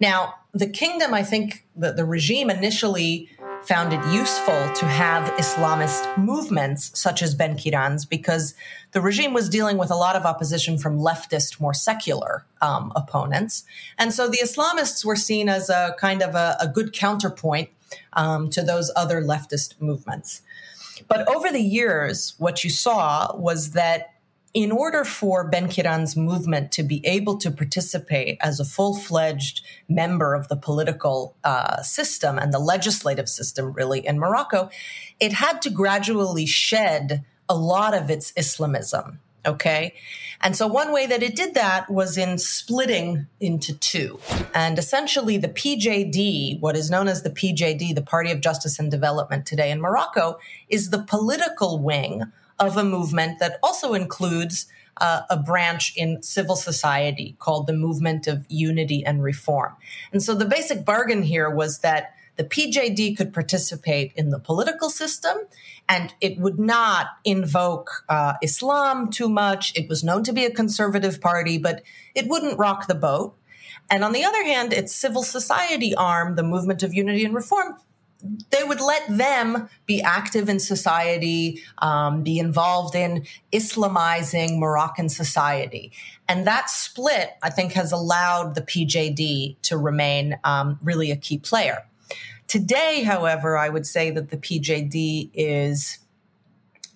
Now, 0.00 0.34
the 0.52 0.66
kingdom, 0.66 1.12
I 1.12 1.22
think 1.22 1.66
the, 1.74 1.92
the 1.92 2.04
regime 2.04 2.50
initially 2.50 3.28
found 3.66 3.92
it 3.92 4.04
useful 4.12 4.72
to 4.74 4.86
have 4.86 5.28
Islamist 5.34 6.16
movements 6.16 6.92
such 6.98 7.20
as 7.20 7.34
Benkirane's 7.34 8.04
because 8.04 8.54
the 8.92 9.00
regime 9.00 9.32
was 9.32 9.48
dealing 9.48 9.76
with 9.76 9.90
a 9.90 9.96
lot 9.96 10.14
of 10.14 10.24
opposition 10.24 10.78
from 10.78 10.98
leftist, 10.98 11.60
more 11.60 11.74
secular 11.74 12.44
um, 12.62 12.92
opponents. 12.94 13.64
And 13.98 14.12
so 14.12 14.28
the 14.28 14.38
Islamists 14.38 15.04
were 15.04 15.16
seen 15.16 15.48
as 15.48 15.68
a 15.68 15.96
kind 15.98 16.22
of 16.22 16.36
a, 16.36 16.56
a 16.60 16.68
good 16.68 16.92
counterpoint 16.92 17.70
um, 18.12 18.50
to 18.50 18.62
those 18.62 18.92
other 18.94 19.20
leftist 19.20 19.80
movements. 19.80 20.42
But 21.08 21.28
over 21.28 21.50
the 21.50 21.60
years, 21.60 22.34
what 22.38 22.62
you 22.62 22.70
saw 22.70 23.36
was 23.36 23.72
that 23.72 24.15
in 24.56 24.72
order 24.72 25.04
for 25.04 25.44
Benkirane's 25.44 26.16
movement 26.16 26.72
to 26.72 26.82
be 26.82 27.04
able 27.04 27.36
to 27.36 27.50
participate 27.50 28.38
as 28.40 28.58
a 28.58 28.64
full 28.64 28.94
fledged 28.94 29.60
member 29.86 30.34
of 30.34 30.48
the 30.48 30.56
political 30.56 31.36
uh, 31.44 31.82
system 31.82 32.38
and 32.38 32.54
the 32.54 32.58
legislative 32.58 33.28
system, 33.28 33.74
really, 33.74 34.06
in 34.06 34.18
Morocco, 34.18 34.70
it 35.20 35.34
had 35.34 35.60
to 35.60 35.68
gradually 35.68 36.46
shed 36.46 37.22
a 37.50 37.54
lot 37.54 37.92
of 37.92 38.08
its 38.08 38.32
Islamism. 38.34 39.20
Okay. 39.44 39.92
And 40.40 40.56
so 40.56 40.66
one 40.66 40.90
way 40.90 41.04
that 41.04 41.22
it 41.22 41.36
did 41.36 41.52
that 41.52 41.90
was 41.90 42.16
in 42.16 42.38
splitting 42.38 43.26
into 43.38 43.76
two. 43.76 44.18
And 44.54 44.78
essentially, 44.78 45.36
the 45.36 45.50
PJD, 45.50 46.60
what 46.60 46.76
is 46.76 46.90
known 46.90 47.08
as 47.08 47.22
the 47.22 47.30
PJD, 47.30 47.94
the 47.94 48.00
Party 48.00 48.30
of 48.30 48.40
Justice 48.40 48.78
and 48.78 48.90
Development 48.90 49.44
today 49.44 49.70
in 49.70 49.82
Morocco, 49.82 50.38
is 50.70 50.88
the 50.88 51.02
political 51.02 51.78
wing 51.78 52.32
of 52.58 52.76
a 52.76 52.84
movement 52.84 53.38
that 53.38 53.58
also 53.62 53.94
includes 53.94 54.66
uh, 55.00 55.22
a 55.28 55.36
branch 55.36 55.92
in 55.96 56.22
civil 56.22 56.56
society 56.56 57.36
called 57.38 57.66
the 57.66 57.72
Movement 57.72 58.26
of 58.26 58.46
Unity 58.48 59.04
and 59.04 59.22
Reform. 59.22 59.74
And 60.12 60.22
so 60.22 60.34
the 60.34 60.46
basic 60.46 60.84
bargain 60.84 61.22
here 61.22 61.50
was 61.50 61.80
that 61.80 62.14
the 62.36 62.44
PJD 62.44 63.16
could 63.16 63.32
participate 63.32 64.12
in 64.14 64.30
the 64.30 64.38
political 64.38 64.90
system 64.90 65.36
and 65.88 66.14
it 66.20 66.38
would 66.38 66.58
not 66.58 67.06
invoke 67.24 68.04
uh, 68.08 68.34
Islam 68.42 69.10
too 69.10 69.28
much. 69.28 69.76
It 69.76 69.88
was 69.88 70.04
known 70.04 70.22
to 70.24 70.32
be 70.32 70.44
a 70.44 70.50
conservative 70.50 71.20
party, 71.20 71.58
but 71.58 71.82
it 72.14 72.28
wouldn't 72.28 72.58
rock 72.58 72.88
the 72.88 72.94
boat. 72.94 73.36
And 73.88 74.04
on 74.04 74.12
the 74.12 74.24
other 74.24 74.44
hand, 74.44 74.72
its 74.72 74.94
civil 74.94 75.22
society 75.22 75.94
arm, 75.94 76.34
the 76.34 76.42
Movement 76.42 76.82
of 76.82 76.92
Unity 76.92 77.24
and 77.24 77.34
Reform, 77.34 77.76
they 78.50 78.64
would 78.64 78.80
let 78.80 79.06
them 79.08 79.68
be 79.84 80.02
active 80.02 80.48
in 80.48 80.58
society, 80.58 81.62
um, 81.78 82.22
be 82.22 82.38
involved 82.38 82.94
in 82.94 83.26
Islamizing 83.52 84.58
Moroccan 84.58 85.08
society. 85.08 85.92
And 86.28 86.46
that 86.46 86.70
split, 86.70 87.30
I 87.42 87.50
think, 87.50 87.72
has 87.72 87.92
allowed 87.92 88.54
the 88.54 88.62
PJD 88.62 89.56
to 89.62 89.76
remain 89.76 90.38
um, 90.44 90.78
really 90.82 91.10
a 91.10 91.16
key 91.16 91.38
player. 91.38 91.84
Today, 92.46 93.02
however, 93.02 93.56
I 93.56 93.68
would 93.68 93.86
say 93.86 94.10
that 94.10 94.30
the 94.30 94.36
PJD 94.36 95.30
is 95.34 95.98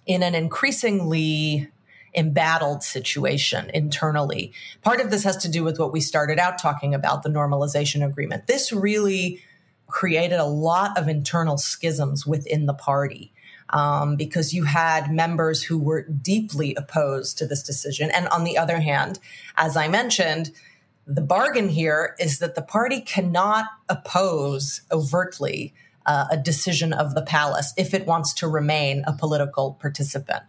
in 0.06 0.22
an 0.22 0.34
increasingly 0.34 1.70
embattled 2.14 2.82
situation 2.82 3.70
internally. 3.72 4.52
Part 4.82 5.00
of 5.00 5.10
this 5.10 5.22
has 5.24 5.36
to 5.38 5.48
do 5.48 5.62
with 5.62 5.78
what 5.78 5.92
we 5.92 6.00
started 6.00 6.38
out 6.38 6.58
talking 6.58 6.94
about 6.94 7.22
the 7.22 7.28
normalization 7.28 8.04
agreement. 8.04 8.46
This 8.46 8.72
really 8.72 9.40
created 9.90 10.38
a 10.38 10.44
lot 10.44 10.96
of 10.98 11.08
internal 11.08 11.58
schisms 11.58 12.26
within 12.26 12.66
the 12.66 12.74
party. 12.74 13.32
Um, 13.72 14.16
because 14.16 14.52
you 14.52 14.64
had 14.64 15.12
members 15.12 15.62
who 15.62 15.78
were 15.78 16.02
deeply 16.02 16.74
opposed 16.74 17.38
to 17.38 17.46
this 17.46 17.62
decision. 17.62 18.10
And 18.10 18.26
on 18.26 18.42
the 18.42 18.58
other 18.58 18.80
hand, 18.80 19.20
as 19.56 19.76
I 19.76 19.86
mentioned, 19.86 20.50
the 21.06 21.20
bargain 21.20 21.68
here 21.68 22.16
is 22.18 22.40
that 22.40 22.56
the 22.56 22.62
party 22.62 23.00
cannot 23.00 23.66
oppose 23.88 24.80
overtly 24.90 25.72
uh, 26.06 26.26
a 26.30 26.36
decision 26.36 26.92
of 26.92 27.14
the 27.14 27.22
palace 27.22 27.72
if 27.76 27.94
it 27.94 28.06
wants 28.06 28.32
to 28.34 28.48
remain 28.48 29.04
a 29.06 29.12
political 29.12 29.74
participant. 29.74 30.42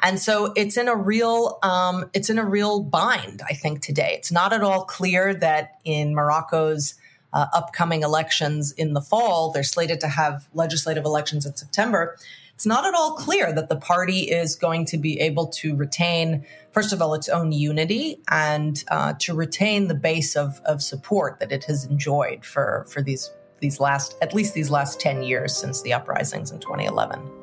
And 0.00 0.18
so 0.18 0.52
it's 0.56 0.76
in 0.76 0.88
a 0.88 0.96
real 0.96 1.58
um, 1.62 2.08
it's 2.14 2.30
in 2.30 2.38
a 2.38 2.44
real 2.44 2.80
bind. 2.80 3.42
I 3.48 3.54
think 3.54 3.82
today 3.82 4.14
it's 4.16 4.32
not 4.32 4.52
at 4.52 4.62
all 4.62 4.84
clear 4.84 5.34
that 5.34 5.80
in 5.84 6.14
Morocco's 6.14 6.94
uh, 7.32 7.46
upcoming 7.52 8.02
elections 8.02 8.72
in 8.72 8.94
the 8.94 9.00
fall, 9.00 9.50
they're 9.50 9.62
slated 9.62 10.00
to 10.00 10.08
have 10.08 10.48
legislative 10.54 11.04
elections 11.04 11.46
in 11.46 11.54
September. 11.56 12.16
It's 12.54 12.66
not 12.66 12.84
at 12.84 12.94
all 12.94 13.14
clear 13.14 13.52
that 13.52 13.68
the 13.68 13.76
party 13.76 14.20
is 14.30 14.54
going 14.54 14.84
to 14.86 14.98
be 14.98 15.18
able 15.20 15.48
to 15.48 15.74
retain, 15.74 16.46
first 16.70 16.92
of 16.92 17.02
all, 17.02 17.14
its 17.14 17.28
own 17.28 17.50
unity 17.50 18.20
and 18.28 18.84
uh, 18.88 19.14
to 19.20 19.34
retain 19.34 19.88
the 19.88 19.94
base 19.94 20.36
of, 20.36 20.60
of 20.64 20.82
support 20.82 21.40
that 21.40 21.50
it 21.50 21.64
has 21.64 21.84
enjoyed 21.84 22.44
for, 22.44 22.86
for 22.88 23.02
these 23.02 23.30
these 23.62 23.80
last 23.80 24.16
at 24.20 24.34
least 24.34 24.54
these 24.54 24.70
last 24.70 25.00
10 25.00 25.22
years 25.22 25.56
since 25.56 25.82
the 25.82 25.92
uprisings 25.92 26.50
in 26.50 26.58
2011. 26.58 27.41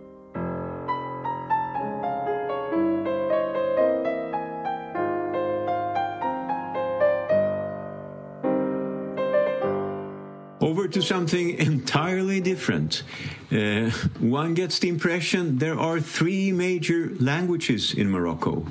To 10.94 11.02
something 11.02 11.58
entirely 11.60 12.42
different. 12.42 13.04
Uh, 13.52 13.90
one 14.20 14.54
gets 14.54 14.80
the 14.80 14.90
impression 14.90 15.58
there 15.58 15.80
are 15.80 16.00
three 16.00 16.52
major 16.52 17.12
languages 17.20 17.94
in 17.94 18.10
Morocco 18.10 18.66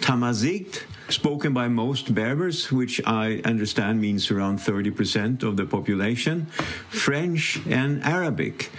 Tamazight, 0.00 0.82
spoken 1.08 1.52
by 1.52 1.68
most 1.68 2.14
Berbers, 2.14 2.70
which 2.70 3.00
I 3.06 3.40
understand 3.44 4.00
means 4.00 4.30
around 4.30 4.58
30% 4.58 5.42
of 5.42 5.56
the 5.56 5.64
population, 5.64 6.46
French, 6.90 7.60
and 7.66 8.02
Arabic. 8.04 8.70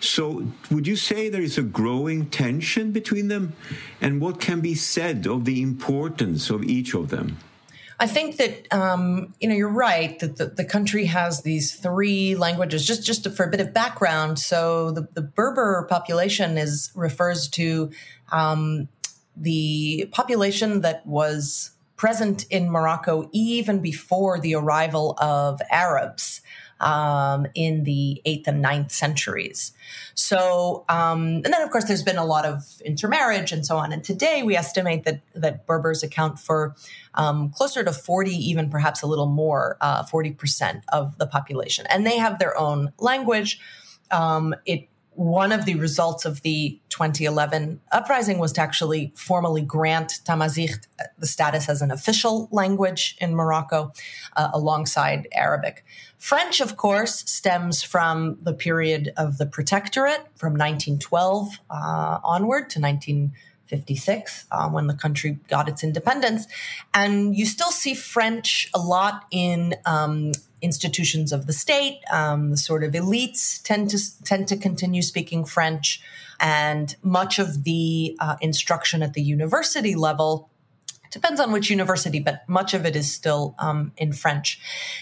So, 0.00 0.44
would 0.70 0.86
you 0.86 0.96
say 0.96 1.28
there 1.28 1.42
is 1.42 1.58
a 1.58 1.62
growing 1.62 2.26
tension 2.26 2.90
between 2.90 3.28
them? 3.28 3.52
And 4.00 4.20
what 4.20 4.40
can 4.40 4.60
be 4.60 4.74
said 4.74 5.26
of 5.28 5.44
the 5.44 5.62
importance 5.62 6.50
of 6.50 6.64
each 6.64 6.94
of 6.94 7.08
them? 7.10 7.38
I 8.02 8.08
think 8.08 8.38
that 8.38 8.66
um, 8.72 9.32
you 9.38 9.48
know 9.48 9.54
you're 9.54 9.68
right 9.68 10.18
that 10.18 10.36
the, 10.36 10.46
the, 10.46 10.64
country 10.64 11.04
has 11.04 11.42
these 11.42 11.76
three 11.76 12.34
languages. 12.34 12.84
Just 12.84 13.04
just 13.04 13.30
for 13.36 13.44
a 13.44 13.48
bit 13.48 13.60
of 13.60 13.72
background, 13.72 14.40
so 14.40 14.90
the, 14.90 15.06
the 15.14 15.22
Berber 15.22 15.86
population 15.88 16.58
is 16.58 16.90
refers 16.96 17.46
to 17.50 17.92
um, 18.32 18.88
the 19.36 20.08
population 20.10 20.80
that 20.80 21.06
was 21.06 21.70
present 21.94 22.44
in 22.50 22.68
Morocco 22.68 23.30
even 23.30 23.78
before 23.78 24.40
the 24.40 24.56
arrival 24.56 25.16
of 25.18 25.62
Arabs 25.70 26.40
um, 26.82 27.46
in 27.54 27.84
the 27.84 28.20
eighth 28.24 28.48
and 28.48 28.60
ninth 28.60 28.92
centuries. 28.92 29.72
So, 30.14 30.84
um, 30.88 31.42
and 31.44 31.52
then 31.52 31.62
of 31.62 31.70
course, 31.70 31.84
there's 31.84 32.02
been 32.02 32.18
a 32.18 32.24
lot 32.24 32.44
of 32.44 32.62
intermarriage 32.84 33.52
and 33.52 33.64
so 33.64 33.76
on. 33.76 33.92
And 33.92 34.04
today, 34.04 34.42
we 34.42 34.56
estimate 34.56 35.04
that 35.04 35.20
that 35.34 35.66
Berbers 35.66 36.02
account 36.02 36.38
for 36.38 36.74
um, 37.14 37.50
closer 37.50 37.82
to 37.84 37.92
40, 37.92 38.30
even 38.30 38.68
perhaps 38.68 39.02
a 39.02 39.06
little 39.06 39.26
more, 39.26 39.76
uh, 39.80 40.04
40% 40.04 40.82
of 40.92 41.16
the 41.18 41.26
population, 41.26 41.86
and 41.88 42.06
they 42.06 42.18
have 42.18 42.38
their 42.38 42.58
own 42.58 42.92
language. 42.98 43.60
Um, 44.10 44.54
it 44.66 44.88
one 45.14 45.52
of 45.52 45.66
the 45.66 45.74
results 45.74 46.24
of 46.24 46.42
the 46.42 46.80
2011 46.88 47.80
uprising 47.90 48.38
was 48.38 48.52
to 48.52 48.60
actually 48.60 49.12
formally 49.14 49.62
grant 49.62 50.20
Tamazight 50.24 50.86
the 51.18 51.26
status 51.26 51.68
as 51.68 51.82
an 51.82 51.90
official 51.90 52.48
language 52.50 53.16
in 53.20 53.34
Morocco 53.34 53.92
uh, 54.36 54.48
alongside 54.54 55.28
Arabic. 55.32 55.84
French, 56.18 56.60
of 56.60 56.76
course, 56.76 57.28
stems 57.30 57.82
from 57.82 58.38
the 58.42 58.54
period 58.54 59.12
of 59.16 59.38
the 59.38 59.46
protectorate 59.46 60.26
from 60.34 60.52
1912 60.52 61.58
uh, 61.68 62.18
onward 62.24 62.70
to 62.70 62.80
1956 62.80 64.46
uh, 64.50 64.68
when 64.70 64.86
the 64.86 64.94
country 64.94 65.38
got 65.48 65.68
its 65.68 65.84
independence. 65.84 66.46
And 66.94 67.36
you 67.36 67.44
still 67.44 67.72
see 67.72 67.94
French 67.94 68.70
a 68.72 68.78
lot 68.78 69.24
in 69.30 69.74
um, 69.84 70.32
institutions 70.62 71.32
of 71.32 71.46
the 71.46 71.52
state. 71.52 72.00
Um, 72.10 72.50
the 72.50 72.56
sort 72.56 72.84
of 72.84 72.92
elites 72.92 73.62
tend 73.62 73.90
to 73.90 73.98
tend 74.24 74.48
to 74.48 74.56
continue 74.56 75.02
speaking 75.02 75.44
French, 75.44 76.00
and 76.40 76.94
much 77.02 77.38
of 77.38 77.64
the 77.64 78.16
uh, 78.20 78.36
instruction 78.40 79.02
at 79.02 79.12
the 79.12 79.22
university 79.22 79.94
level 79.94 80.48
depends 81.10 81.40
on 81.40 81.52
which 81.52 81.70
university, 81.70 82.18
but 82.18 82.42
much 82.48 82.72
of 82.74 82.86
it 82.86 82.96
is 82.96 83.12
still 83.12 83.54
um, 83.58 83.92
in 83.98 84.12
French. 84.12 84.58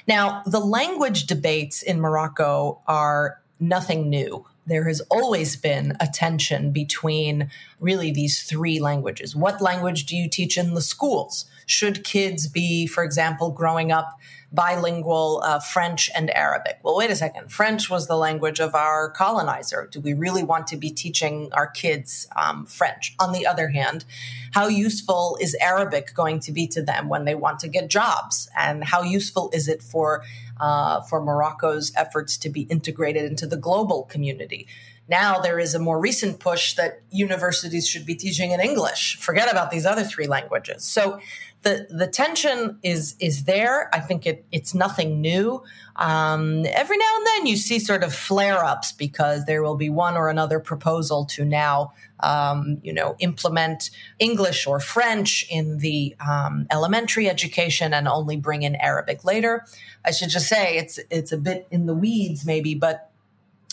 Now, 0.08 0.42
the 0.44 0.58
language 0.58 1.26
debates 1.26 1.82
in 1.82 2.00
Morocco 2.00 2.80
are 2.86 3.40
nothing 3.60 4.10
new. 4.10 4.44
There 4.66 4.84
has 4.88 5.00
always 5.02 5.56
been 5.56 5.96
a 6.00 6.06
tension 6.06 6.72
between 6.72 7.50
really 7.78 8.10
these 8.10 8.42
three 8.42 8.80
languages. 8.80 9.34
What 9.34 9.62
language 9.62 10.04
do 10.06 10.16
you 10.16 10.28
teach 10.28 10.58
in 10.58 10.74
the 10.74 10.80
schools? 10.80 11.46
Should 11.66 12.04
kids 12.04 12.48
be, 12.48 12.86
for 12.86 13.04
example, 13.04 13.50
growing 13.50 13.92
up 13.92 14.18
bilingual 14.52 15.40
uh, 15.44 15.60
French 15.60 16.10
and 16.14 16.34
Arabic. 16.36 16.78
Well, 16.82 16.96
wait 16.96 17.10
a 17.10 17.16
second. 17.16 17.52
French 17.52 17.88
was 17.88 18.08
the 18.08 18.16
language 18.16 18.58
of 18.60 18.74
our 18.74 19.10
colonizer. 19.10 19.88
Do 19.90 20.00
we 20.00 20.12
really 20.12 20.42
want 20.42 20.66
to 20.68 20.76
be 20.76 20.90
teaching 20.90 21.50
our 21.52 21.68
kids 21.68 22.26
um, 22.34 22.66
French? 22.66 23.14
On 23.20 23.32
the 23.32 23.46
other 23.46 23.68
hand, 23.68 24.04
how 24.52 24.66
useful 24.66 25.38
is 25.40 25.56
Arabic 25.60 26.14
going 26.14 26.40
to 26.40 26.52
be 26.52 26.66
to 26.68 26.82
them 26.82 27.08
when 27.08 27.24
they 27.24 27.34
want 27.34 27.60
to 27.60 27.68
get 27.68 27.88
jobs? 27.88 28.50
And 28.58 28.82
how 28.84 29.02
useful 29.02 29.50
is 29.52 29.68
it 29.68 29.82
for 29.82 30.24
uh, 30.58 31.00
for 31.00 31.22
Morocco's 31.22 31.90
efforts 31.96 32.36
to 32.36 32.50
be 32.50 32.62
integrated 32.62 33.24
into 33.24 33.46
the 33.46 33.56
global 33.56 34.02
community? 34.04 34.66
Now 35.10 35.40
there 35.40 35.58
is 35.58 35.74
a 35.74 35.80
more 35.80 35.98
recent 35.98 36.38
push 36.38 36.74
that 36.74 37.00
universities 37.10 37.88
should 37.88 38.06
be 38.06 38.14
teaching 38.14 38.52
in 38.52 38.60
English. 38.60 39.16
Forget 39.16 39.50
about 39.50 39.72
these 39.72 39.84
other 39.84 40.04
three 40.04 40.28
languages. 40.28 40.84
So 40.84 41.18
the 41.62 41.86
the 41.90 42.06
tension 42.06 42.78
is 42.82 43.14
is 43.20 43.44
there. 43.44 43.94
I 43.94 44.00
think 44.00 44.26
it 44.26 44.44
it's 44.50 44.74
nothing 44.74 45.20
new. 45.20 45.62
Um, 45.96 46.64
every 46.66 46.96
now 46.96 47.16
and 47.16 47.26
then 47.26 47.46
you 47.46 47.56
see 47.56 47.78
sort 47.78 48.02
of 48.02 48.14
flare 48.14 48.64
ups 48.64 48.92
because 48.92 49.44
there 49.44 49.62
will 49.62 49.76
be 49.76 49.90
one 49.90 50.16
or 50.16 50.30
another 50.30 50.58
proposal 50.58 51.26
to 51.26 51.44
now 51.44 51.92
um, 52.20 52.78
you 52.82 52.92
know 52.92 53.14
implement 53.18 53.90
English 54.18 54.66
or 54.66 54.80
French 54.80 55.46
in 55.50 55.78
the 55.78 56.16
um, 56.26 56.66
elementary 56.70 57.28
education 57.28 57.92
and 57.92 58.08
only 58.08 58.36
bring 58.36 58.62
in 58.62 58.74
Arabic 58.76 59.24
later. 59.24 59.66
I 60.04 60.12
should 60.12 60.30
just 60.30 60.48
say 60.48 60.78
it's 60.78 60.98
it's 61.10 61.32
a 61.32 61.38
bit 61.38 61.66
in 61.70 61.84
the 61.84 61.94
weeds 61.94 62.46
maybe, 62.46 62.74
but 62.74 63.09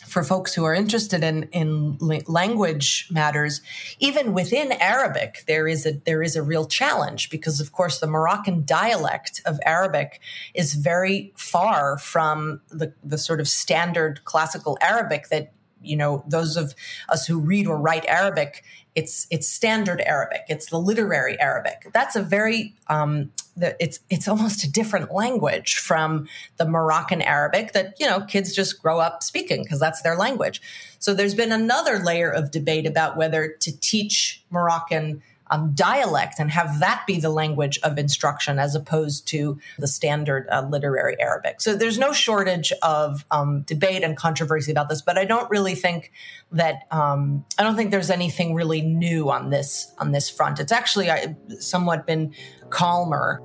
for 0.07 0.23
folks 0.23 0.53
who 0.53 0.63
are 0.63 0.73
interested 0.73 1.23
in 1.23 1.43
in 1.51 1.97
language 2.27 3.07
matters, 3.11 3.61
even 3.99 4.33
within 4.33 4.71
Arabic, 4.73 5.43
there 5.47 5.67
is 5.67 5.85
a 5.85 5.93
there 6.05 6.23
is 6.23 6.35
a 6.35 6.41
real 6.41 6.65
challenge 6.65 7.29
because, 7.29 7.59
of 7.59 7.71
course, 7.71 7.99
the 7.99 8.07
Moroccan 8.07 8.65
dialect 8.65 9.41
of 9.45 9.59
Arabic 9.65 10.19
is 10.53 10.73
very 10.73 11.33
far 11.35 11.97
from 11.97 12.61
the 12.69 12.93
the 13.03 13.17
sort 13.17 13.39
of 13.39 13.47
standard 13.47 14.23
classical 14.23 14.77
Arabic 14.81 15.29
that 15.29 15.53
you 15.81 15.95
know 15.95 16.23
those 16.27 16.57
of 16.57 16.73
us 17.09 17.27
who 17.27 17.39
read 17.39 17.67
or 17.67 17.77
write 17.77 18.05
Arabic 18.07 18.63
it's 18.97 19.27
it's 19.29 19.47
standard 19.47 20.01
Arabic. 20.01 20.41
It's 20.49 20.71
the 20.71 20.79
literary 20.79 21.39
Arabic. 21.39 21.91
That's 21.93 22.15
a 22.15 22.23
very 22.23 22.73
um, 22.87 23.31
the, 23.57 23.75
it's 23.83 23.99
it's 24.09 24.27
almost 24.27 24.63
a 24.63 24.71
different 24.71 25.11
language 25.11 25.75
from 25.75 26.27
the 26.57 26.65
Moroccan 26.65 27.21
Arabic 27.21 27.73
that 27.73 27.95
you 27.99 28.05
know 28.05 28.21
kids 28.21 28.55
just 28.55 28.81
grow 28.81 28.99
up 28.99 29.23
speaking 29.23 29.63
because 29.63 29.79
that's 29.79 30.01
their 30.01 30.15
language. 30.15 30.61
So 30.99 31.13
there's 31.13 31.35
been 31.35 31.51
another 31.51 31.99
layer 31.99 32.29
of 32.29 32.51
debate 32.51 32.85
about 32.85 33.17
whether 33.17 33.49
to 33.59 33.79
teach 33.79 34.43
Moroccan 34.49 35.21
um, 35.49 35.71
dialect 35.73 36.39
and 36.39 36.51
have 36.51 36.79
that 36.79 37.03
be 37.07 37.19
the 37.19 37.29
language 37.29 37.79
of 37.83 37.97
instruction 37.97 38.59
as 38.59 38.75
opposed 38.75 39.27
to 39.29 39.59
the 39.77 39.87
standard 39.87 40.47
uh, 40.51 40.67
literary 40.69 41.19
Arabic. 41.19 41.61
So 41.61 41.75
there's 41.75 41.97
no 41.97 42.13
shortage 42.13 42.71
of 42.81 43.25
um, 43.31 43.61
debate 43.61 44.03
and 44.03 44.15
controversy 44.17 44.71
about 44.71 44.89
this, 44.89 45.01
but 45.01 45.17
I 45.17 45.25
don't 45.25 45.49
really 45.49 45.75
think 45.75 46.11
that 46.51 46.87
um, 46.91 47.45
I 47.57 47.63
don't 47.63 47.75
think 47.75 47.91
there's 47.91 48.09
anything 48.09 48.55
really 48.55 48.81
new 48.81 49.29
on 49.29 49.49
this 49.49 49.91
on 49.97 50.11
this 50.11 50.29
front. 50.29 50.59
It's 50.59 50.71
actually 50.71 51.09
uh, 51.09 51.33
somewhat 51.59 52.05
been 52.05 52.33
calmer. 52.69 53.41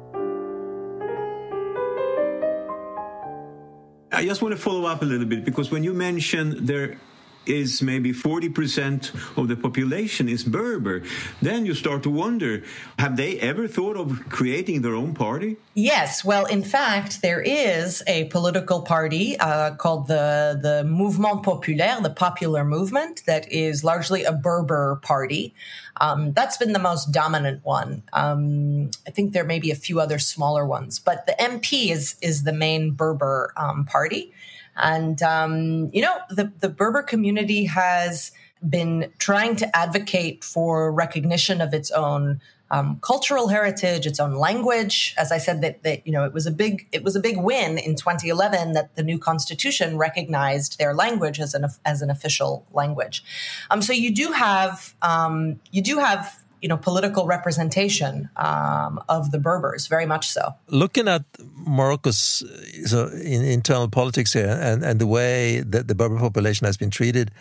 I 4.15 4.27
just 4.27 4.43
want 4.43 4.55
to 4.55 4.61
follow 4.61 4.85
up 4.85 5.01
a 5.01 5.07
little 5.07 5.27
bit 5.27 5.45
because 5.45 5.71
when 5.71 5.83
you 5.83 5.95
mention 5.95 6.67
there 6.67 6.99
is 7.47 7.83
maybe 7.83 8.13
40% 8.13 9.39
of 9.39 9.49
the 9.49 9.57
population 9.57 10.29
is 10.29 10.45
Berber, 10.45 11.03
then 11.41 11.67
you 11.67 11.75
start 11.75 12.03
to 12.05 12.11
wonder 12.11 12.63
have 12.99 13.17
they 13.17 13.39
ever 13.41 13.67
thought 13.67 13.97
of 13.97 14.29
creating 14.29 14.83
their 14.83 14.95
own 14.95 15.15
party? 15.15 15.57
Yes. 15.75 16.25
Well, 16.25 16.47
in 16.47 16.63
fact, 16.63 17.23
there 17.23 17.41
is 17.41 18.03
a 18.07 18.25
political 18.25 18.83
party 18.83 19.39
uh, 19.39 19.75
called 19.75 20.09
the, 20.09 20.59
the 20.61 20.85
Mouvement 20.87 21.43
Populaire, 21.43 22.01
the 22.01 22.11
Popular 22.11 22.65
Movement, 22.65 23.25
that 23.27 23.51
is 23.51 23.83
largely 23.83 24.25
a 24.25 24.33
Berber 24.33 25.01
party. 25.03 25.55
Um, 26.01 26.33
that's 26.33 26.57
been 26.57 26.73
the 26.73 26.79
most 26.79 27.13
dominant 27.13 27.65
one. 27.65 28.03
Um, 28.13 28.91
I 29.07 29.11
think 29.11 29.33
there 29.33 29.45
may 29.45 29.59
be 29.59 29.71
a 29.71 29.77
few 29.77 30.01
other 30.01 30.19
smaller 30.19 30.67
ones, 30.67 30.99
but 30.99 31.27
the 31.27 31.37
MP 31.39 31.91
is 31.91 32.17
is 32.21 32.43
the 32.43 32.53
main 32.53 32.93
Berber 32.93 33.53
um, 33.57 33.85
party. 33.85 34.33
And, 34.77 35.23
um, 35.23 35.91
you 35.93 36.03
know, 36.03 36.17
the, 36.31 36.53
the 36.61 36.69
Berber 36.69 37.03
community 37.03 37.65
has 37.65 38.33
been 38.69 39.13
trying 39.19 39.57
to 39.57 39.77
advocate 39.77 40.45
for 40.45 40.93
recognition 40.93 41.61
of 41.61 41.75
its 41.75 41.91
own 41.91 42.41
um, 42.73 42.99
cultural 43.03 43.49
heritage, 43.49 44.07
its 44.07 44.19
own 44.19 44.35
language. 44.35 45.15
As 45.19 45.31
I 45.31 45.37
said, 45.37 45.61
that, 45.61 45.83
that 45.83 46.07
you 46.07 46.13
know 46.13 46.25
it 46.25 46.33
was 46.33 46.47
a 46.47 46.51
big 46.51 46.89
it 46.91 47.05
was 47.05 47.15
a 47.15 47.21
big 47.21 47.37
win 47.37 47.77
in 47.77 47.97
2011 47.97 48.73
that 48.73 48.97
the 48.97 49.03
new 49.03 49.19
constitution 49.19 49.99
recognized 49.99 50.79
their 50.79 50.95
language 50.95 51.39
as 51.39 51.53
an 51.53 51.67
as 51.85 52.01
an 52.01 52.09
official 52.09 52.65
language. 52.73 53.23
Um, 53.71 53.83
so 53.83 53.93
you 53.93 54.13
do 54.15 54.33
have 54.33 54.95
um, 55.03 55.61
you 55.71 55.83
do 55.83 55.99
have 55.99 56.42
you 56.63 56.69
know 56.69 56.77
political 56.77 57.27
representation 57.27 58.31
um, 58.37 59.01
of 59.09 59.33
the 59.33 59.39
Berbers, 59.39 59.89
very 59.89 60.07
much 60.07 60.29
so. 60.31 60.55
Looking 60.69 61.09
at 61.09 61.25
Morocco's 61.55 62.45
so 62.87 63.09
in, 63.09 63.43
internal 63.45 63.89
politics 63.89 64.33
here 64.33 64.59
and, 64.61 64.85
and 64.85 65.01
the 65.01 65.07
way 65.07 65.61
that 65.61 65.89
the 65.89 65.95
Berber 65.95 66.19
population 66.19 66.65
has 66.67 66.77
been 66.77 66.91
treated, 66.91 67.33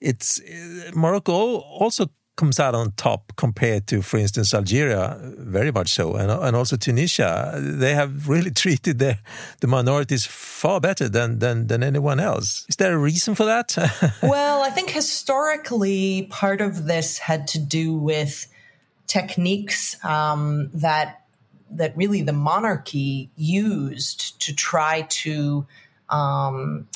it's 0.00 0.40
Morocco 0.94 1.58
also 1.58 2.08
comes 2.36 2.58
out 2.58 2.74
on 2.74 2.90
top 2.96 3.32
compared 3.36 3.86
to, 3.86 4.02
for 4.02 4.18
instance, 4.18 4.52
Algeria, 4.52 5.16
very 5.38 5.70
much 5.70 5.92
so, 5.92 6.16
and, 6.16 6.30
and 6.30 6.56
also 6.56 6.76
Tunisia. 6.76 7.52
They 7.62 7.94
have 7.94 8.28
really 8.28 8.50
treated 8.64 8.98
the, 8.98 9.18
the 9.60 9.66
minorities 9.66 10.26
far 10.26 10.80
better 10.80 11.08
than, 11.08 11.38
than, 11.38 11.68
than 11.68 11.82
anyone 11.82 12.18
else. 12.18 12.66
Is 12.68 12.76
there 12.76 12.94
a 12.94 12.98
reason 12.98 13.34
for 13.34 13.44
that? 13.44 13.76
well, 14.22 14.62
I 14.62 14.70
think 14.70 14.90
historically, 14.90 16.26
part 16.30 16.60
of 16.60 16.86
this 16.86 17.18
had 17.18 17.46
to 17.48 17.58
do 17.60 17.94
with 17.96 18.48
techniques 19.06 20.02
um, 20.04 20.70
that 20.72 21.20
that 21.70 21.96
really 21.96 22.22
the 22.22 22.32
monarchy 22.32 23.30
used 23.36 24.40
to 24.40 24.54
try 24.54 25.02
to 25.08 25.66
um, 26.08 26.86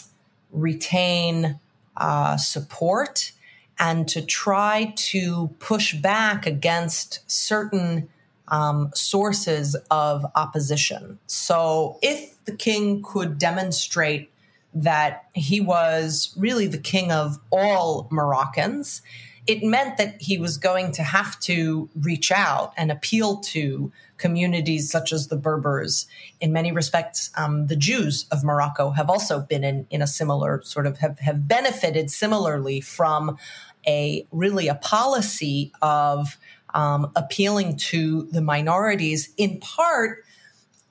retain 0.52 1.58
uh, 1.96 2.36
support 2.36 3.32
and 3.78 4.08
to 4.08 4.22
try 4.22 4.92
to 4.96 5.48
push 5.58 5.94
back 5.94 6.46
against 6.46 7.28
certain 7.30 8.08
um, 8.48 8.90
sources 8.94 9.76
of 9.90 10.24
opposition. 10.34 11.18
So, 11.26 11.98
if 12.02 12.42
the 12.44 12.56
king 12.56 13.02
could 13.02 13.38
demonstrate 13.38 14.30
that 14.74 15.26
he 15.34 15.60
was 15.60 16.34
really 16.36 16.66
the 16.66 16.78
king 16.78 17.12
of 17.12 17.38
all 17.50 18.08
Moroccans, 18.10 19.02
it 19.48 19.64
meant 19.64 19.96
that 19.96 20.20
he 20.20 20.36
was 20.36 20.58
going 20.58 20.92
to 20.92 21.02
have 21.02 21.40
to 21.40 21.88
reach 21.98 22.30
out 22.30 22.74
and 22.76 22.92
appeal 22.92 23.38
to 23.38 23.90
communities 24.18 24.90
such 24.90 25.10
as 25.10 25.28
the 25.28 25.36
Berbers. 25.36 26.06
In 26.38 26.52
many 26.52 26.70
respects, 26.70 27.30
um, 27.34 27.66
the 27.66 27.74
Jews 27.74 28.26
of 28.30 28.44
Morocco 28.44 28.90
have 28.90 29.08
also 29.08 29.40
been 29.40 29.64
in, 29.64 29.86
in 29.88 30.02
a 30.02 30.06
similar 30.06 30.60
sort 30.62 30.86
of 30.86 30.98
have, 30.98 31.18
have 31.20 31.48
benefited 31.48 32.10
similarly 32.10 32.82
from 32.82 33.38
a 33.86 34.26
really 34.32 34.68
a 34.68 34.74
policy 34.74 35.72
of 35.80 36.36
um, 36.74 37.10
appealing 37.16 37.76
to 37.76 38.24
the 38.30 38.42
minorities 38.42 39.32
in 39.38 39.58
part. 39.60 40.24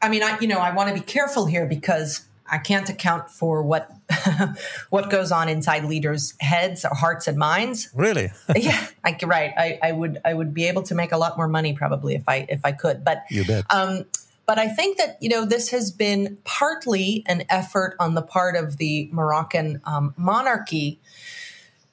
I 0.02 0.10
mean, 0.10 0.24
I, 0.24 0.39
you 0.39 0.48
know, 0.48 0.58
I 0.58 0.74
want 0.74 0.89
to 0.89 0.96
be 0.96 1.02
careful 1.02 1.46
here 1.46 1.67
because 1.67 2.27
I 2.50 2.58
can't 2.58 2.90
account 2.90 3.30
for 3.30 3.62
what 3.62 3.92
what 4.90 5.10
goes 5.10 5.32
on 5.32 5.50
inside 5.50 5.86
leaders' 5.86 6.34
heads 6.40 6.86
or 6.86 6.96
hearts 6.96 7.28
and 7.28 7.38
minds. 7.38 7.90
Really? 7.94 8.32
yeah, 8.56 8.88
I, 9.04 9.18
right. 9.24 9.54
I, 9.58 9.80
I, 9.84 9.92
would 9.92 10.20
I 10.24 10.34
would 10.34 10.54
be 10.54 10.66
able 10.66 10.84
to 10.84 10.96
make 10.96 11.12
a 11.12 11.18
lot 11.18 11.38
more 11.38 11.48
money 11.48 11.74
probably 11.74 12.16
if 12.16 12.24
I 12.28 12.46
if 12.50 12.62
I 12.64 12.72
could. 12.72 13.04
But 13.04 13.24
you 13.30 13.46
bet. 13.46 13.66
Um, 13.70 14.06
but 14.46 14.58
I 14.58 14.70
think 14.70 14.98
that 14.98 15.18
you 15.22 15.30
know 15.30 15.46
this 15.46 15.70
has 15.70 15.92
been 15.92 16.38
partly 16.44 17.24
an 17.28 17.44
effort 17.50 17.96
on 18.00 18.16
the 18.16 18.22
part 18.22 18.56
of 18.56 18.78
the 18.78 19.10
Moroccan 19.12 19.82
um, 19.84 20.14
monarchy 20.18 21.00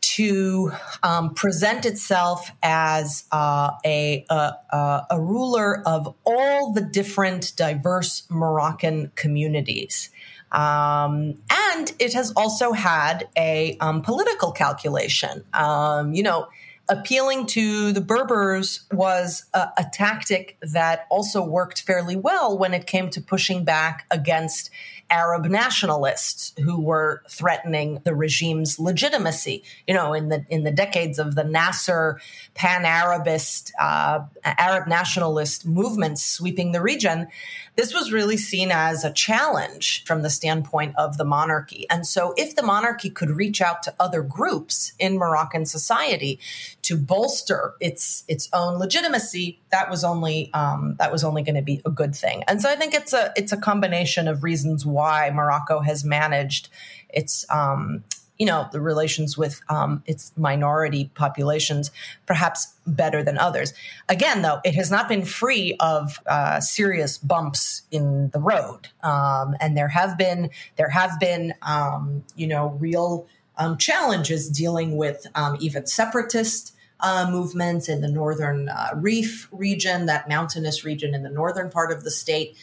to 0.05 0.71
um, 1.03 1.35
present 1.35 1.87
itself 1.87 2.51
as 2.63 3.25
uh, 3.33 3.71
a, 3.85 4.25
a, 4.29 5.07
a 5.11 5.21
ruler 5.21 5.83
of 5.87 6.15
all 6.27 6.73
the 6.73 6.83
different 6.83 7.53
diverse 7.57 8.25
Moroccan 8.29 9.11
communities. 9.15 10.11
Um, 10.53 11.35
and 11.51 11.93
it 11.99 12.13
has 12.13 12.33
also 12.37 12.73
had 12.73 13.29
a 13.37 13.77
um, 13.81 14.03
political 14.03 14.53
calculation. 14.53 15.45
Um, 15.53 16.13
you 16.13 16.23
know, 16.23 16.49
appealing 16.89 17.47
to 17.47 17.93
the 17.93 18.01
Berbers 18.01 18.85
was 18.93 19.47
a, 19.55 19.69
a, 19.79 19.87
tactic 19.93 20.59
that 20.61 21.07
also 21.11 21.43
worked 21.43 21.81
fairly 21.83 22.15
well 22.15 22.57
when 22.59 22.75
it 22.75 22.87
came 22.87 23.09
to 23.11 23.21
pushing 23.23 23.65
back 23.65 24.07
against 24.11 24.71
Arab 25.15 25.45
nationalists 25.47 26.53
who 26.59 26.81
were 26.81 27.23
threatening 27.29 28.01
the 28.03 28.17
regime's 28.17 28.81
legitimacy. 28.81 29.63
You 29.87 29.95
know, 29.95 30.13
in 30.13 30.29
the 30.29 30.45
in 30.49 30.65
the 30.65 30.73
decades 30.73 31.21
of 31.21 31.37
the 31.37 31.45
Nasser 31.45 32.21
pan-Arabist 32.55 33.73
uh, 33.81 34.21
Arab 34.45 34.89
nationalist 34.89 35.67
movements 35.67 36.25
sweeping 36.25 36.73
the 36.73 36.83
region, 36.83 37.29
this 37.77 37.95
was 37.95 38.13
really 38.13 38.37
seen 38.37 38.71
as 38.73 39.05
a 39.05 39.13
challenge 39.13 40.05
from 40.05 40.23
the 40.23 40.31
standpoint 40.31 40.95
of 40.97 41.17
the 41.17 41.25
monarchy. 41.25 41.87
And 41.91 42.07
so, 42.07 42.35
if 42.37 42.57
the 42.57 42.63
monarchy 42.63 43.11
could 43.11 43.31
reach 43.31 43.61
out 43.61 43.83
to 43.85 43.95
other 44.01 44.23
groups 44.23 44.93
in 44.99 45.17
Moroccan 45.17 45.65
society 45.67 46.41
to 46.83 46.97
bolster 46.97 47.75
its 47.81 48.25
its 48.27 48.49
own 48.53 48.79
legitimacy, 48.79 49.61
that 49.71 49.91
was 49.91 50.03
only 50.03 50.51
um, 50.55 50.97
that 50.99 51.13
was 51.13 51.23
only 51.23 51.43
going 51.43 51.57
to 51.57 51.63
be 51.63 51.81
a 51.85 51.91
good 51.91 52.17
thing. 52.17 52.43
And 52.49 52.61
so, 52.61 52.69
I 52.69 52.77
think 52.77 52.95
it's 52.95 53.13
a 53.13 53.33
it's 53.37 53.53
a 53.53 53.57
combination 53.57 54.27
of 54.27 54.43
reasons 54.43 54.85
why 54.85 55.04
Morocco 55.33 55.81
has 55.81 56.05
managed 56.05 56.69
its 57.09 57.45
um, 57.51 58.05
you 58.39 58.47
know 58.47 58.69
the 58.73 58.81
relations 58.81 59.39
with 59.39 59.61
um, 59.69 60.03
its 60.07 60.33
minority 60.37 61.11
populations 61.15 61.91
perhaps 62.27 62.75
better 62.87 63.23
than 63.23 63.39
others. 63.39 63.73
Again 64.09 64.43
though 64.43 64.61
it 64.65 64.75
has 64.75 64.91
not 64.91 65.09
been 65.09 65.25
free 65.25 65.77
of 65.81 66.19
uh, 66.27 66.61
serious 66.61 67.19
bumps 67.19 67.83
in 67.91 68.31
the 68.31 68.41
road. 68.41 68.89
Um, 69.03 69.55
and 69.61 69.77
there 69.77 69.89
have 69.89 70.19
been 70.19 70.51
there 70.77 70.91
have 70.91 71.19
been 71.21 71.55
um, 71.63 72.25
you 72.35 72.47
know 72.47 72.77
real 72.81 73.27
um, 73.57 73.79
challenges 73.79 74.49
dealing 74.49 74.97
with 74.97 75.27
um, 75.35 75.57
even 75.61 75.87
separatist 75.87 76.75
uh, 77.01 77.29
movements 77.31 77.89
in 77.89 78.01
the 78.01 78.09
northern 78.09 78.69
uh, 78.69 78.91
Rif 78.97 79.49
region 79.53 80.07
that 80.07 80.29
mountainous 80.29 80.85
region 80.85 81.15
in 81.15 81.23
the 81.23 81.31
northern 81.31 81.71
part 81.71 81.93
of 81.93 82.03
the 82.03 82.11
state 82.11 82.57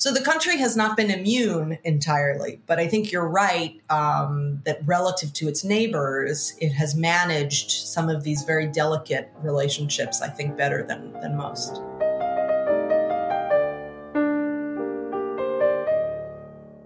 so 0.00 0.12
the 0.12 0.20
country 0.20 0.56
has 0.58 0.76
not 0.76 0.96
been 0.96 1.10
immune 1.10 1.76
entirely, 1.82 2.60
but 2.68 2.78
I 2.78 2.86
think 2.86 3.10
you're 3.10 3.26
right 3.26 3.80
um, 3.90 4.62
that 4.64 4.78
relative 4.86 5.32
to 5.32 5.48
its 5.48 5.64
neighbors, 5.64 6.54
it 6.60 6.68
has 6.68 6.94
managed 6.94 7.72
some 7.72 8.08
of 8.08 8.22
these 8.22 8.44
very 8.44 8.68
delicate 8.68 9.28
relationships, 9.42 10.22
I 10.22 10.28
think, 10.28 10.56
better 10.56 10.84
than, 10.84 11.14
than 11.14 11.36
most. 11.36 11.82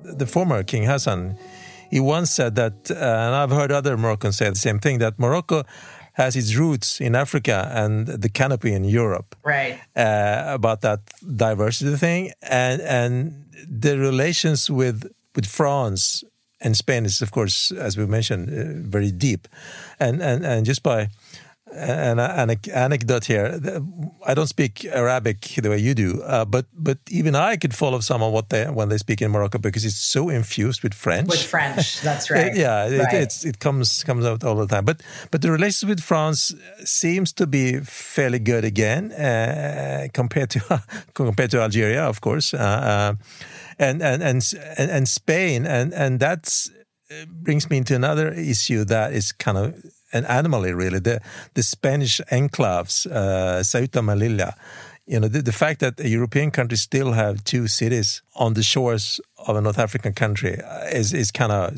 The 0.05 0.27
former 0.27 0.63
King 0.63 0.85
Hassan, 0.85 1.37
he 1.91 2.01
once 2.01 2.31
said 2.31 2.55
that, 2.55 2.91
uh, 2.91 2.95
and 2.95 3.35
I've 3.35 3.51
heard 3.51 3.71
other 3.71 3.99
Moroccans 3.99 4.39
say 4.39 4.49
the 4.49 4.55
same 4.55 4.79
thing, 4.79 5.01
that 5.01 5.19
Morocco 5.19 5.65
has 6.15 6.37
its 6.37 6.55
roots 6.55 7.01
in 7.01 7.15
Africa 7.15 7.71
and 7.73 8.07
the 8.07 8.29
canopy 8.29 8.73
in 8.73 8.85
Europe. 8.85 9.35
Right. 9.43 9.81
Uh, 9.97 10.45
about 10.47 10.81
that 10.83 11.01
diversity 11.37 11.97
thing 11.97 12.33
and 12.43 12.81
and 12.83 13.45
the 13.69 13.99
relations 13.99 14.71
with 14.71 15.11
with 15.35 15.47
France 15.47 16.25
and 16.61 16.77
Spain 16.77 17.05
is, 17.05 17.21
of 17.23 17.31
course, 17.31 17.73
as 17.73 17.97
we 17.97 18.07
mentioned, 18.07 18.49
uh, 18.49 18.89
very 18.89 19.11
deep, 19.11 19.49
and 19.99 20.23
and 20.23 20.45
and 20.45 20.65
just 20.65 20.83
by 20.83 21.09
an, 21.75 22.19
an 22.19 22.57
anecdote 22.73 23.25
here. 23.25 23.61
I 24.27 24.35
don't 24.35 24.47
speak 24.47 24.85
Arabic 24.85 25.41
the 25.63 25.71
way 25.71 25.79
you 25.79 25.95
do, 25.95 26.23
uh, 26.23 26.45
but 26.45 26.67
but 26.73 26.99
even 27.11 27.35
I 27.35 27.57
could 27.57 27.75
follow 27.75 28.01
some 28.01 28.23
of 28.23 28.33
what 28.33 28.49
they 28.49 28.67
when 28.67 28.89
they 28.89 28.99
speak 28.99 29.23
in 29.23 29.31
Morocco 29.31 29.59
because 29.59 29.85
it's 29.85 29.97
so 29.97 30.29
infused 30.29 30.83
with 30.83 30.95
French. 30.95 31.29
With 31.29 31.43
French, 31.43 32.01
that's 32.05 32.31
right. 32.31 32.55
yeah, 32.55 32.83
right. 32.83 33.15
It, 33.15 33.45
it 33.45 33.59
comes 33.59 34.05
comes 34.05 34.25
out 34.25 34.45
all 34.45 34.57
the 34.57 34.67
time. 34.67 34.85
But 34.85 35.03
but 35.31 35.43
the 35.43 35.51
relations 35.51 35.89
with 35.89 36.01
France 36.01 36.55
seems 36.85 37.33
to 37.35 37.47
be 37.47 37.81
fairly 37.81 38.39
good 38.39 38.65
again 38.65 39.13
uh, 39.13 40.09
compared 40.13 40.51
to 40.51 40.83
compared 41.15 41.51
to 41.51 41.61
Algeria, 41.61 42.05
of 42.05 42.21
course, 42.21 42.55
uh, 42.55 42.59
uh 42.59 43.15
and, 43.79 44.03
and 44.03 44.23
and 44.23 44.55
and 44.79 44.91
and 44.91 45.09
Spain, 45.09 45.67
and 45.67 45.93
and 45.95 46.21
that's 46.21 46.71
brings 47.29 47.69
me 47.69 47.79
into 47.79 47.95
another 47.95 48.33
issue 48.33 48.85
that 48.85 49.13
is 49.13 49.33
kind 49.33 49.59
of 49.59 49.75
an 50.13 50.25
anomaly, 50.25 50.73
really. 50.73 51.01
The 51.01 51.21
the 51.55 51.63
Spanish 51.63 52.21
enclaves, 52.31 53.07
uh, 53.11 53.63
Ceuta 53.63 54.01
Melilla. 54.01 54.55
You 55.05 55.19
know, 55.19 55.27
the, 55.29 55.43
the 55.43 55.53
fact 55.53 55.81
that 55.81 55.99
a 55.99 56.09
European 56.09 56.53
country 56.53 56.79
still 56.79 57.13
have 57.13 57.43
two 57.43 57.67
cities 57.67 58.23
on 58.37 58.55
the 58.55 58.63
shores 58.63 59.21
of 59.49 59.57
a 59.57 59.61
North 59.61 59.79
African 59.79 60.13
country 60.13 60.61
uh, 60.63 60.85
is 60.93 61.13
is 61.13 61.31
kind 61.33 61.53
of 61.53 61.75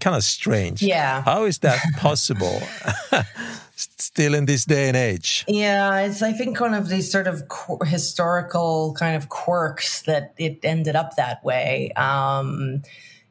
kind 0.00 0.16
of 0.16 0.22
strange. 0.22 0.82
Yeah, 0.82 1.22
how 1.22 1.44
is 1.44 1.58
that 1.58 1.80
possible? 1.96 2.62
still 3.78 4.34
in 4.34 4.46
this 4.46 4.64
day 4.64 4.88
and 4.88 4.96
age. 4.96 5.44
Yeah, 5.46 6.00
it's 6.00 6.22
I 6.22 6.32
think 6.32 6.60
one 6.60 6.74
of 6.74 6.88
these 6.88 7.10
sort 7.10 7.26
of 7.26 7.48
qu- 7.48 7.84
historical 7.84 8.94
kind 8.98 9.16
of 9.16 9.28
quirks 9.28 10.02
that 10.02 10.34
it 10.36 10.58
ended 10.62 10.96
up 10.96 11.16
that 11.16 11.44
way. 11.44 11.92
Um, 11.92 12.82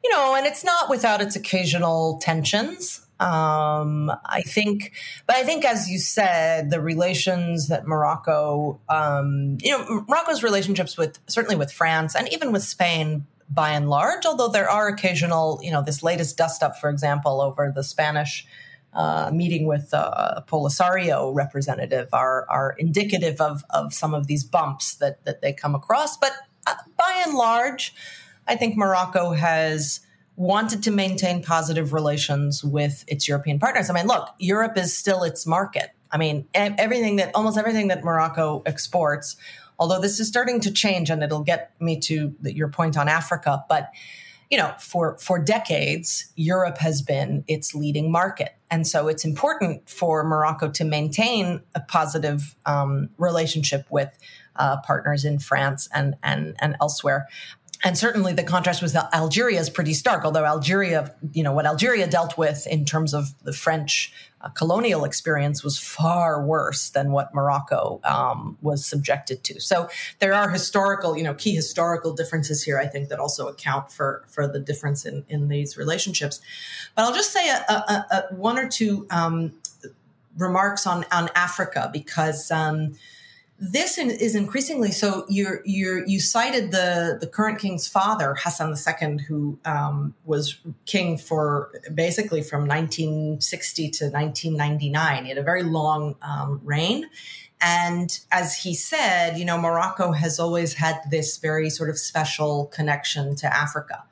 you 0.02 0.10
know, 0.10 0.34
and 0.34 0.46
it's 0.46 0.64
not 0.64 0.88
without 0.88 1.20
its 1.20 1.36
occasional 1.36 2.18
tensions. 2.22 3.06
Um, 3.20 4.12
I 4.24 4.42
think, 4.42 4.92
but 5.26 5.36
I 5.36 5.42
think, 5.42 5.64
as 5.64 5.90
you 5.90 5.98
said, 5.98 6.70
the 6.70 6.80
relations 6.80 7.66
that 7.68 7.86
Morocco, 7.86 8.80
um, 8.88 9.58
you 9.60 9.72
know, 9.72 10.04
Morocco's 10.06 10.44
relationships 10.44 10.96
with 10.96 11.18
certainly 11.26 11.56
with 11.56 11.72
France 11.72 12.14
and 12.14 12.32
even 12.32 12.52
with 12.52 12.62
Spain 12.62 13.26
by 13.50 13.70
and 13.70 13.88
large, 13.90 14.24
although 14.24 14.48
there 14.48 14.70
are 14.70 14.88
occasional, 14.88 15.58
you 15.62 15.72
know, 15.72 15.82
this 15.82 16.02
latest 16.02 16.36
dust 16.36 16.62
up, 16.62 16.78
for 16.78 16.90
example, 16.90 17.40
over 17.40 17.72
the 17.74 17.82
Spanish 17.82 18.46
uh, 18.92 19.30
meeting 19.32 19.66
with 19.66 19.92
uh, 19.92 20.42
Polisario 20.46 21.34
representative 21.34 22.08
are, 22.12 22.46
are 22.48 22.74
indicative 22.78 23.40
of, 23.40 23.64
of 23.70 23.92
some 23.92 24.14
of 24.14 24.26
these 24.26 24.44
bumps 24.44 24.94
that, 24.96 25.24
that 25.24 25.40
they 25.40 25.52
come 25.52 25.74
across. 25.74 26.16
But 26.16 26.32
uh, 26.66 26.74
by 26.96 27.22
and 27.26 27.34
large, 27.34 27.94
I 28.46 28.56
think 28.56 28.76
Morocco 28.76 29.32
has 29.32 30.00
wanted 30.38 30.84
to 30.84 30.92
maintain 30.92 31.42
positive 31.42 31.92
relations 31.92 32.62
with 32.62 33.04
its 33.08 33.26
European 33.26 33.58
partners. 33.58 33.90
I 33.90 33.92
mean, 33.92 34.06
look, 34.06 34.28
Europe 34.38 34.78
is 34.78 34.96
still 34.96 35.24
its 35.24 35.46
market. 35.46 35.90
I 36.12 36.16
mean, 36.16 36.46
everything 36.54 37.16
that 37.16 37.32
almost 37.34 37.58
everything 37.58 37.88
that 37.88 38.04
Morocco 38.04 38.62
exports, 38.64 39.36
although 39.80 40.00
this 40.00 40.20
is 40.20 40.28
starting 40.28 40.60
to 40.60 40.70
change 40.70 41.10
and 41.10 41.24
it'll 41.24 41.42
get 41.42 41.72
me 41.80 41.98
to 42.02 42.34
your 42.44 42.68
point 42.68 42.96
on 42.96 43.08
Africa, 43.08 43.64
but 43.68 43.90
you 44.48 44.56
know, 44.56 44.72
for 44.78 45.18
for 45.18 45.38
decades, 45.38 46.32
Europe 46.36 46.78
has 46.78 47.02
been 47.02 47.44
its 47.48 47.74
leading 47.74 48.10
market, 48.10 48.56
and 48.70 48.86
so 48.86 49.08
it's 49.08 49.22
important 49.22 49.90
for 49.90 50.24
Morocco 50.24 50.70
to 50.70 50.84
maintain 50.84 51.60
a 51.74 51.80
positive 51.80 52.56
um, 52.64 53.10
relationship 53.18 53.84
with 53.90 54.16
uh, 54.56 54.78
partners 54.86 55.26
in 55.26 55.38
France 55.38 55.86
and 55.92 56.14
and 56.22 56.56
and 56.60 56.76
elsewhere 56.80 57.26
and 57.84 57.96
certainly 57.96 58.32
the 58.32 58.42
contrast 58.42 58.82
with 58.82 58.96
Algeria 59.14 59.60
is 59.60 59.70
pretty 59.70 59.94
stark. 59.94 60.24
Although 60.24 60.44
Algeria, 60.44 61.14
you 61.32 61.44
know, 61.44 61.52
what 61.52 61.64
Algeria 61.64 62.08
dealt 62.08 62.36
with 62.36 62.66
in 62.66 62.84
terms 62.84 63.14
of 63.14 63.32
the 63.44 63.52
French 63.52 64.12
uh, 64.40 64.48
colonial 64.48 65.04
experience 65.04 65.62
was 65.62 65.78
far 65.78 66.44
worse 66.44 66.90
than 66.90 67.12
what 67.12 67.32
Morocco 67.34 68.00
um, 68.04 68.58
was 68.62 68.84
subjected 68.84 69.44
to. 69.44 69.60
So 69.60 69.88
there 70.18 70.34
are 70.34 70.48
historical, 70.48 71.16
you 71.16 71.22
know, 71.22 71.34
key 71.34 71.54
historical 71.54 72.12
differences 72.14 72.64
here. 72.64 72.78
I 72.78 72.86
think 72.86 73.10
that 73.10 73.20
also 73.20 73.46
account 73.46 73.92
for 73.92 74.24
for 74.26 74.48
the 74.48 74.58
difference 74.58 75.04
in 75.04 75.24
in 75.28 75.48
these 75.48 75.76
relationships. 75.76 76.40
But 76.96 77.04
I'll 77.04 77.14
just 77.14 77.32
say 77.32 77.48
a, 77.48 77.72
a, 77.72 78.06
a 78.10 78.34
one 78.34 78.58
or 78.58 78.68
two 78.68 79.06
um, 79.10 79.52
remarks 80.36 80.84
on 80.84 81.04
on 81.12 81.30
Africa 81.36 81.90
because. 81.92 82.50
Um, 82.50 82.96
this 83.58 83.98
is 83.98 84.36
increasingly 84.36 84.92
so. 84.92 85.26
You're, 85.28 85.62
you're, 85.64 86.06
you 86.06 86.20
cited 86.20 86.70
the, 86.70 87.18
the 87.20 87.26
current 87.26 87.58
king's 87.58 87.88
father, 87.88 88.36
Hassan 88.38 88.74
II, 88.74 89.18
who 89.26 89.58
um, 89.64 90.14
was 90.24 90.58
king 90.86 91.18
for 91.18 91.72
basically 91.92 92.42
from 92.42 92.68
1960 92.68 93.90
to 93.90 94.04
1999. 94.10 95.24
He 95.24 95.28
had 95.28 95.38
a 95.38 95.42
very 95.42 95.64
long 95.64 96.14
um, 96.22 96.60
reign. 96.62 97.06
And 97.60 98.18
as 98.30 98.56
he 98.56 98.74
said, 98.74 99.36
you 99.38 99.44
know, 99.44 99.58
Morocco 99.58 100.12
has 100.12 100.38
always 100.38 100.74
had 100.74 101.00
this 101.10 101.38
very 101.38 101.70
sort 101.70 101.90
of 101.90 101.98
special 101.98 102.66
connection 102.66 103.34
to 103.36 103.54
Africa. 103.54 104.04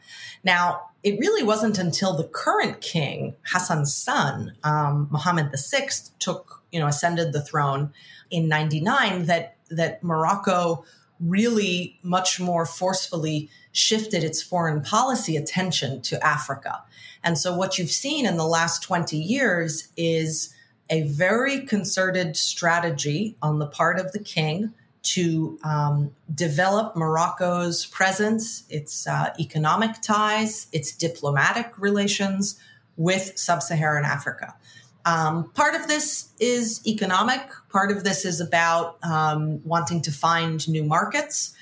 Now, 0.42 0.90
it 1.02 1.18
really 1.20 1.44
wasn't 1.44 1.78
until 1.78 2.16
the 2.16 2.26
current 2.26 2.80
king, 2.80 3.36
Hassan's 3.52 3.94
son, 3.94 4.54
um, 4.64 5.08
Mohammed 5.10 5.52
VI, 5.54 5.88
took, 6.18 6.62
you 6.72 6.80
know, 6.80 6.88
ascended 6.88 7.32
the 7.32 7.40
throne 7.40 7.92
in 8.30 8.48
99 8.48 9.26
that 9.26 9.56
that 9.70 10.02
Morocco 10.02 10.84
really 11.20 11.98
much 12.02 12.38
more 12.40 12.66
forcefully 12.66 13.48
shifted 13.72 14.22
its 14.22 14.42
foreign 14.42 14.82
policy 14.82 15.36
attention 15.36 16.00
to 16.02 16.24
Africa. 16.24 16.82
And 17.24 17.38
so 17.38 17.56
what 17.56 17.78
you've 17.78 17.90
seen 17.90 18.26
in 18.26 18.36
the 18.36 18.46
last 18.46 18.82
20 18.82 19.16
years 19.16 19.88
is 19.96 20.54
a 20.90 21.02
very 21.02 21.60
concerted 21.66 22.36
strategy 22.36 23.36
on 23.42 23.58
the 23.58 23.66
part 23.66 23.98
of 23.98 24.12
the 24.12 24.18
king 24.18 24.72
to 25.02 25.58
um, 25.62 26.10
develop 26.34 26.96
Morocco's 26.96 27.86
presence, 27.86 28.64
its 28.68 29.06
uh, 29.06 29.32
economic 29.38 30.00
ties, 30.02 30.66
its 30.72 30.92
diplomatic 30.92 31.78
relations 31.78 32.58
with 32.96 33.38
sub 33.38 33.62
Saharan 33.62 34.04
Africa. 34.04 34.54
Um, 35.04 35.50
part 35.50 35.76
of 35.76 35.86
this 35.86 36.30
is 36.40 36.84
economic. 36.86 37.42
Part 37.70 37.92
of 37.92 38.02
this 38.02 38.24
is 38.24 38.40
about 38.40 38.98
um, 39.04 39.60
wanting 39.64 40.02
to 40.02 40.10
find 40.10 40.68
new 40.68 40.82
markets. 40.82 41.54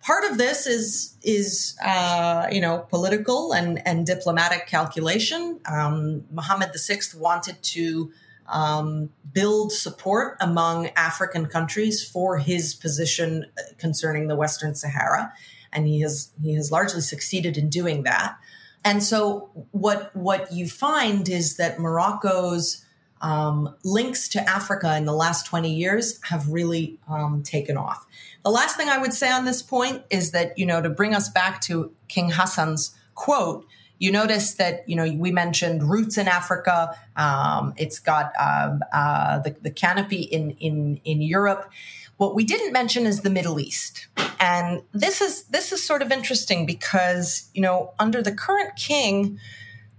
Part 0.00 0.30
of 0.30 0.38
this 0.38 0.66
is 0.66 1.16
is 1.22 1.76
uh, 1.84 2.46
you 2.50 2.60
know 2.60 2.86
political 2.90 3.52
and 3.52 3.84
and 3.86 4.06
diplomatic 4.06 4.68
calculation. 4.68 5.60
Um, 5.66 6.24
Mohammed 6.30 6.70
VI 6.76 7.00
wanted 7.16 7.60
to 7.74 8.12
um, 8.48 9.10
build 9.32 9.72
support 9.72 10.36
among 10.40 10.88
African 10.96 11.46
countries 11.46 12.06
for 12.06 12.38
his 12.38 12.74
position 12.74 13.46
concerning 13.78 14.28
the 14.28 14.36
Western 14.36 14.74
Sahara, 14.74 15.32
and 15.72 15.86
he 15.86 16.00
has 16.00 16.32
he 16.42 16.54
has 16.54 16.70
largely 16.70 17.00
succeeded 17.00 17.56
in 17.56 17.68
doing 17.68 18.02
that. 18.02 18.36
And 18.84 19.02
so 19.02 19.50
what 19.70 20.14
what 20.14 20.52
you 20.52 20.68
find 20.68 21.28
is 21.28 21.56
that 21.56 21.78
Morocco's 21.78 22.84
um, 23.22 23.74
links 23.84 24.28
to 24.30 24.48
Africa 24.48 24.96
in 24.96 25.04
the 25.04 25.12
last 25.12 25.46
20 25.46 25.72
years 25.72 26.20
have 26.24 26.48
really 26.48 26.98
um, 27.08 27.42
taken 27.42 27.76
off. 27.76 28.04
The 28.44 28.50
last 28.50 28.76
thing 28.76 28.88
I 28.88 28.98
would 28.98 29.14
say 29.14 29.30
on 29.30 29.44
this 29.44 29.62
point 29.62 30.02
is 30.10 30.32
that, 30.32 30.58
you 30.58 30.66
know, 30.66 30.82
to 30.82 30.90
bring 30.90 31.14
us 31.14 31.28
back 31.28 31.60
to 31.62 31.92
King 32.08 32.30
Hassan's 32.30 32.94
quote, 33.14 33.64
you 34.02 34.10
notice 34.10 34.54
that, 34.54 34.82
you 34.88 34.96
know, 34.96 35.08
we 35.12 35.30
mentioned 35.30 35.88
roots 35.88 36.18
in 36.18 36.26
Africa. 36.26 36.98
Um, 37.14 37.72
it's 37.76 38.00
got 38.00 38.32
um, 38.36 38.80
uh, 38.92 39.38
the, 39.38 39.54
the 39.62 39.70
canopy 39.70 40.22
in, 40.22 40.50
in, 40.58 41.00
in 41.04 41.22
Europe. 41.22 41.70
What 42.16 42.34
we 42.34 42.42
didn't 42.42 42.72
mention 42.72 43.06
is 43.06 43.20
the 43.20 43.30
Middle 43.30 43.60
East. 43.60 44.08
And 44.40 44.82
this 44.92 45.20
is, 45.20 45.44
this 45.44 45.70
is 45.70 45.86
sort 45.86 46.02
of 46.02 46.10
interesting 46.10 46.66
because, 46.66 47.48
you 47.54 47.62
know, 47.62 47.94
under 48.00 48.20
the 48.20 48.32
current 48.32 48.74
king, 48.74 49.38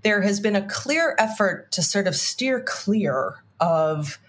there 0.02 0.22
has 0.22 0.42
been 0.42 0.58
a 0.58 0.68
clear 0.68 1.16
effort 1.18 1.72
to 1.72 1.82
sort 1.82 2.06
of 2.06 2.14
steer 2.18 2.60
clear 2.60 3.42
of 3.62 4.20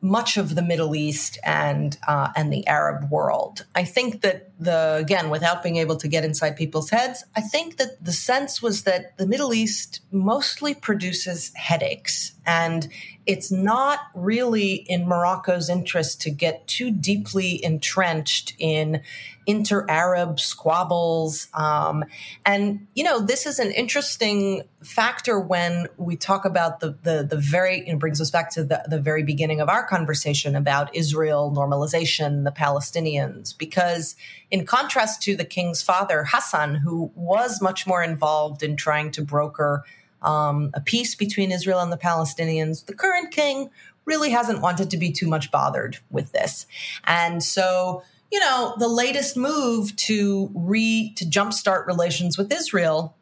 much 0.00 0.36
of 0.36 0.54
the 0.54 0.62
Middle 0.62 0.94
East 0.94 1.38
and 1.44 1.98
uh, 2.06 2.28
and 2.36 2.52
the 2.52 2.66
Arab 2.66 3.10
world. 3.10 3.66
I 3.74 3.84
think 3.84 4.22
that 4.22 4.50
the 4.58 4.96
again, 4.96 5.30
without 5.30 5.62
being 5.62 5.76
able 5.76 5.96
to 5.96 6.08
get 6.08 6.24
inside 6.24 6.56
people's 6.56 6.90
heads, 6.90 7.24
I 7.36 7.40
think 7.40 7.76
that 7.78 8.04
the 8.04 8.12
sense 8.12 8.62
was 8.62 8.84
that 8.84 9.16
the 9.18 9.26
Middle 9.26 9.52
East 9.52 10.00
mostly 10.10 10.74
produces 10.74 11.52
headaches, 11.54 12.32
and 12.48 12.88
it's 13.26 13.52
not 13.52 14.00
really 14.14 14.72
in 14.72 15.06
Morocco's 15.06 15.68
interest 15.68 16.22
to 16.22 16.30
get 16.30 16.66
too 16.66 16.90
deeply 16.90 17.62
entrenched 17.62 18.54
in 18.58 19.02
inter 19.46 19.84
Arab 19.86 20.40
squabbles. 20.40 21.48
Um, 21.52 22.06
and, 22.46 22.86
you 22.94 23.04
know, 23.04 23.20
this 23.20 23.44
is 23.44 23.58
an 23.58 23.70
interesting 23.72 24.62
factor 24.82 25.38
when 25.38 25.88
we 25.98 26.16
talk 26.16 26.46
about 26.46 26.80
the, 26.80 26.96
the, 27.02 27.22
the 27.22 27.36
very, 27.36 27.86
it 27.86 27.98
brings 27.98 28.18
us 28.18 28.30
back 28.30 28.50
to 28.52 28.64
the, 28.64 28.82
the 28.88 28.98
very 28.98 29.22
beginning 29.22 29.60
of 29.60 29.68
our 29.68 29.86
conversation 29.86 30.56
about 30.56 30.94
Israel 30.96 31.52
normalization, 31.54 32.44
the 32.44 32.50
Palestinians, 32.50 33.56
because 33.56 34.16
in 34.50 34.64
contrast 34.64 35.20
to 35.24 35.36
the 35.36 35.44
king's 35.44 35.82
father, 35.82 36.24
Hassan, 36.26 36.76
who 36.76 37.12
was 37.14 37.60
much 37.60 37.86
more 37.86 38.02
involved 38.02 38.62
in 38.62 38.74
trying 38.74 39.10
to 39.10 39.22
broker 39.22 39.84
um, 40.22 40.70
a 40.74 40.80
peace 40.80 41.14
between 41.14 41.52
Israel 41.52 41.80
and 41.80 41.92
the 41.92 41.96
Palestinians, 41.96 42.86
the 42.86 42.94
current 42.94 43.30
king 43.30 43.70
really 44.04 44.30
hasn't 44.30 44.60
wanted 44.60 44.90
to 44.90 44.96
be 44.96 45.12
too 45.12 45.28
much 45.28 45.50
bothered 45.50 45.98
with 46.10 46.32
this. 46.32 46.66
And 47.04 47.42
so, 47.42 48.02
you 48.32 48.40
know, 48.40 48.74
the 48.78 48.88
latest 48.88 49.36
move 49.36 49.94
to 49.96 50.50
re 50.54 51.12
to 51.16 51.24
jumpstart 51.24 51.86
relations 51.86 52.36
with 52.38 52.52
Israel, 52.52 53.14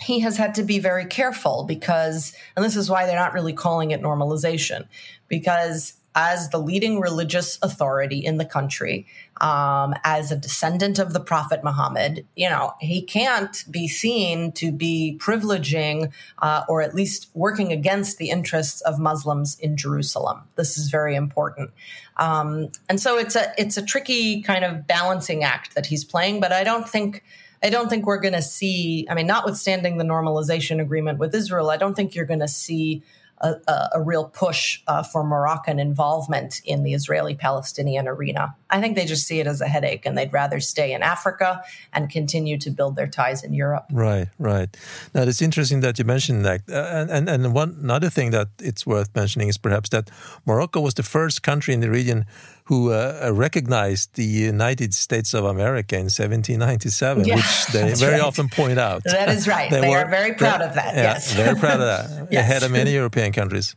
he 0.00 0.20
has 0.20 0.36
had 0.36 0.54
to 0.56 0.62
be 0.62 0.78
very 0.78 1.04
careful 1.04 1.64
because, 1.64 2.34
and 2.56 2.64
this 2.64 2.76
is 2.76 2.90
why 2.90 3.06
they're 3.06 3.14
not 3.14 3.34
really 3.34 3.52
calling 3.52 3.90
it 3.92 4.02
normalization, 4.02 4.86
because 5.28 5.94
as 6.14 6.50
the 6.50 6.58
leading 6.58 7.00
religious 7.00 7.58
authority 7.62 8.18
in 8.18 8.36
the 8.36 8.44
country, 8.44 9.06
um, 9.40 9.94
as 10.04 10.30
a 10.30 10.36
descendant 10.36 10.98
of 10.98 11.12
the 11.12 11.20
Prophet 11.20 11.64
Muhammad, 11.64 12.26
you 12.36 12.48
know, 12.48 12.74
he 12.80 13.02
can't 13.02 13.64
be 13.70 13.88
seen 13.88 14.52
to 14.52 14.70
be 14.70 15.18
privileging 15.20 16.12
uh, 16.40 16.64
or 16.68 16.82
at 16.82 16.94
least 16.94 17.30
working 17.34 17.72
against 17.72 18.18
the 18.18 18.30
interests 18.30 18.80
of 18.82 18.98
Muslims 18.98 19.58
in 19.58 19.76
Jerusalem. 19.76 20.42
This 20.56 20.76
is 20.76 20.90
very 20.90 21.14
important. 21.14 21.70
Um, 22.18 22.68
and 22.88 23.00
so 23.00 23.18
it's 23.18 23.36
a 23.36 23.52
it's 23.56 23.76
a 23.76 23.82
tricky 23.82 24.42
kind 24.42 24.64
of 24.64 24.86
balancing 24.86 25.44
act 25.44 25.74
that 25.74 25.86
he's 25.86 26.04
playing, 26.04 26.40
but 26.40 26.52
I 26.52 26.62
don't 26.62 26.88
think 26.88 27.24
I 27.62 27.70
don't 27.70 27.88
think 27.88 28.06
we're 28.06 28.20
going 28.20 28.34
to 28.34 28.42
see. 28.42 29.06
I 29.08 29.14
mean, 29.14 29.26
notwithstanding 29.26 29.98
the 29.98 30.04
normalization 30.04 30.80
agreement 30.80 31.18
with 31.18 31.34
Israel, 31.34 31.70
I 31.70 31.76
don't 31.76 31.94
think 31.94 32.14
you're 32.14 32.26
going 32.26 32.40
to 32.40 32.48
see 32.48 33.02
a, 33.42 33.88
a, 33.94 34.02
real 34.02 34.24
push 34.24 34.80
uh, 34.86 35.02
for 35.02 35.24
Moroccan 35.24 35.78
involvement 35.78 36.60
in 36.64 36.84
the 36.84 36.94
Israeli 36.94 37.34
Palestinian 37.34 38.06
arena. 38.06 38.54
I 38.70 38.80
think 38.80 38.96
they 38.96 39.04
just 39.04 39.26
see 39.26 39.40
it 39.40 39.46
as 39.46 39.60
a 39.60 39.66
headache 39.66 40.06
and 40.06 40.16
they'd 40.16 40.32
rather 40.32 40.60
stay 40.60 40.92
in 40.92 41.02
Africa 41.02 41.62
and 41.92 42.08
continue 42.08 42.56
to 42.58 42.70
build 42.70 42.96
their 42.96 43.08
ties 43.08 43.42
in 43.42 43.52
Europe. 43.52 43.86
Right, 43.92 44.28
right. 44.38 44.74
Now, 45.14 45.22
it's 45.22 45.42
interesting 45.42 45.80
that 45.80 45.98
you 45.98 46.04
mentioned 46.04 46.44
that. 46.44 46.62
Uh, 46.70 47.06
and, 47.10 47.28
and 47.28 47.54
one 47.54 47.76
another 47.82 48.10
thing 48.10 48.30
that 48.30 48.48
it's 48.60 48.86
worth 48.86 49.14
mentioning 49.14 49.48
is 49.48 49.58
perhaps 49.58 49.88
that 49.90 50.10
Morocco 50.46 50.80
was 50.80 50.94
the 50.94 51.02
first 51.02 51.42
country 51.42 51.74
in 51.74 51.80
the 51.80 51.90
region 51.90 52.24
who 52.72 52.90
uh, 52.90 53.30
recognized 53.34 54.14
the 54.14 54.24
United 54.24 54.94
States 54.94 55.34
of 55.34 55.44
America 55.44 55.94
in 55.94 56.08
1797, 56.08 57.26
yeah, 57.26 57.36
which 57.36 57.66
they 57.66 57.92
very 57.92 58.12
right. 58.12 58.22
often 58.22 58.48
point 58.48 58.78
out. 58.78 59.04
That 59.04 59.28
is 59.28 59.46
right. 59.46 59.70
they, 59.70 59.82
they 59.82 59.90
were, 59.90 59.98
are 59.98 60.08
very 60.08 60.32
proud 60.32 60.62
of 60.62 60.74
that. 60.76 60.94
Yeah, 60.94 61.02
yes. 61.02 61.34
very 61.34 61.54
proud 61.54 61.80
of 61.80 61.88
that. 61.92 62.28
yes. 62.30 62.40
Ahead 62.40 62.62
of 62.62 62.70
many 62.70 62.94
European 62.94 63.30
countries. 63.32 63.76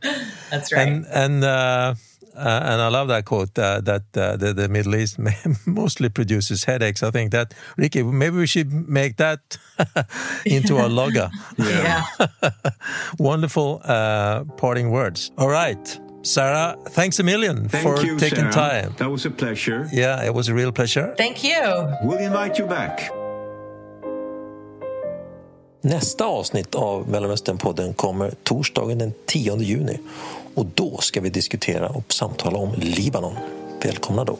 That's 0.49 0.71
right. 0.71 0.87
And, 0.87 1.05
and 1.07 1.43
uh, 1.43 1.95
uh, 2.37 2.71
and 2.71 2.81
I 2.81 2.87
love 2.87 3.09
that 3.09 3.25
quote 3.25 3.59
uh, 3.59 3.81
that 3.81 4.03
uh, 4.15 4.37
the, 4.37 4.53
the, 4.53 4.69
Middle 4.69 4.95
East 4.95 5.19
mostly 5.65 6.07
produces 6.07 6.63
headaches. 6.63 7.03
I 7.03 7.11
think 7.11 7.31
that 7.31 7.53
Ricky, 7.75 8.01
maybe 8.01 8.37
we 8.37 8.47
should 8.47 8.71
make 8.71 9.17
that 9.17 9.57
into 10.45 10.75
a 10.77 10.87
logo. 10.87 11.27
yeah. 11.57 12.05
Wonderful 13.19 13.81
uh, 13.83 14.45
parting 14.55 14.89
words. 14.91 15.31
All 15.37 15.49
right. 15.49 15.99
Sarah, 16.25 16.75
thanks 16.89 17.19
a 17.19 17.23
million 17.23 17.69
Thank 17.69 17.83
for 17.83 18.05
you, 18.05 18.17
taking 18.19 18.51
Sarah. 18.51 18.81
time. 18.83 18.93
That 18.97 19.11
was 19.11 19.25
a 19.25 19.29
pleasure. 19.29 19.87
Yeah, 19.93 20.25
it 20.27 20.33
was 20.33 20.49
a 20.49 20.53
real 20.53 20.71
pleasure. 20.71 21.13
Thank 21.17 21.43
you. 21.43 21.61
We'll 22.03 22.19
invite 22.19 22.59
you 22.61 22.67
back. 22.67 23.11
Nästa 25.81 26.25
avsnitt 26.25 26.75
av 26.75 27.09
Mellanösternpodden 27.09 27.93
kommer 27.93 28.31
torsdagen 28.43 28.97
den 28.97 29.13
10 29.25 29.57
juni 29.57 29.99
och 30.55 30.65
då 30.65 30.97
ska 30.97 31.21
vi 31.21 31.29
diskutera 31.29 31.89
och 31.89 32.13
samtala 32.13 32.57
om 32.57 32.73
Libanon. 32.77 33.33
Välkomna 33.83 34.23
då! 34.23 34.37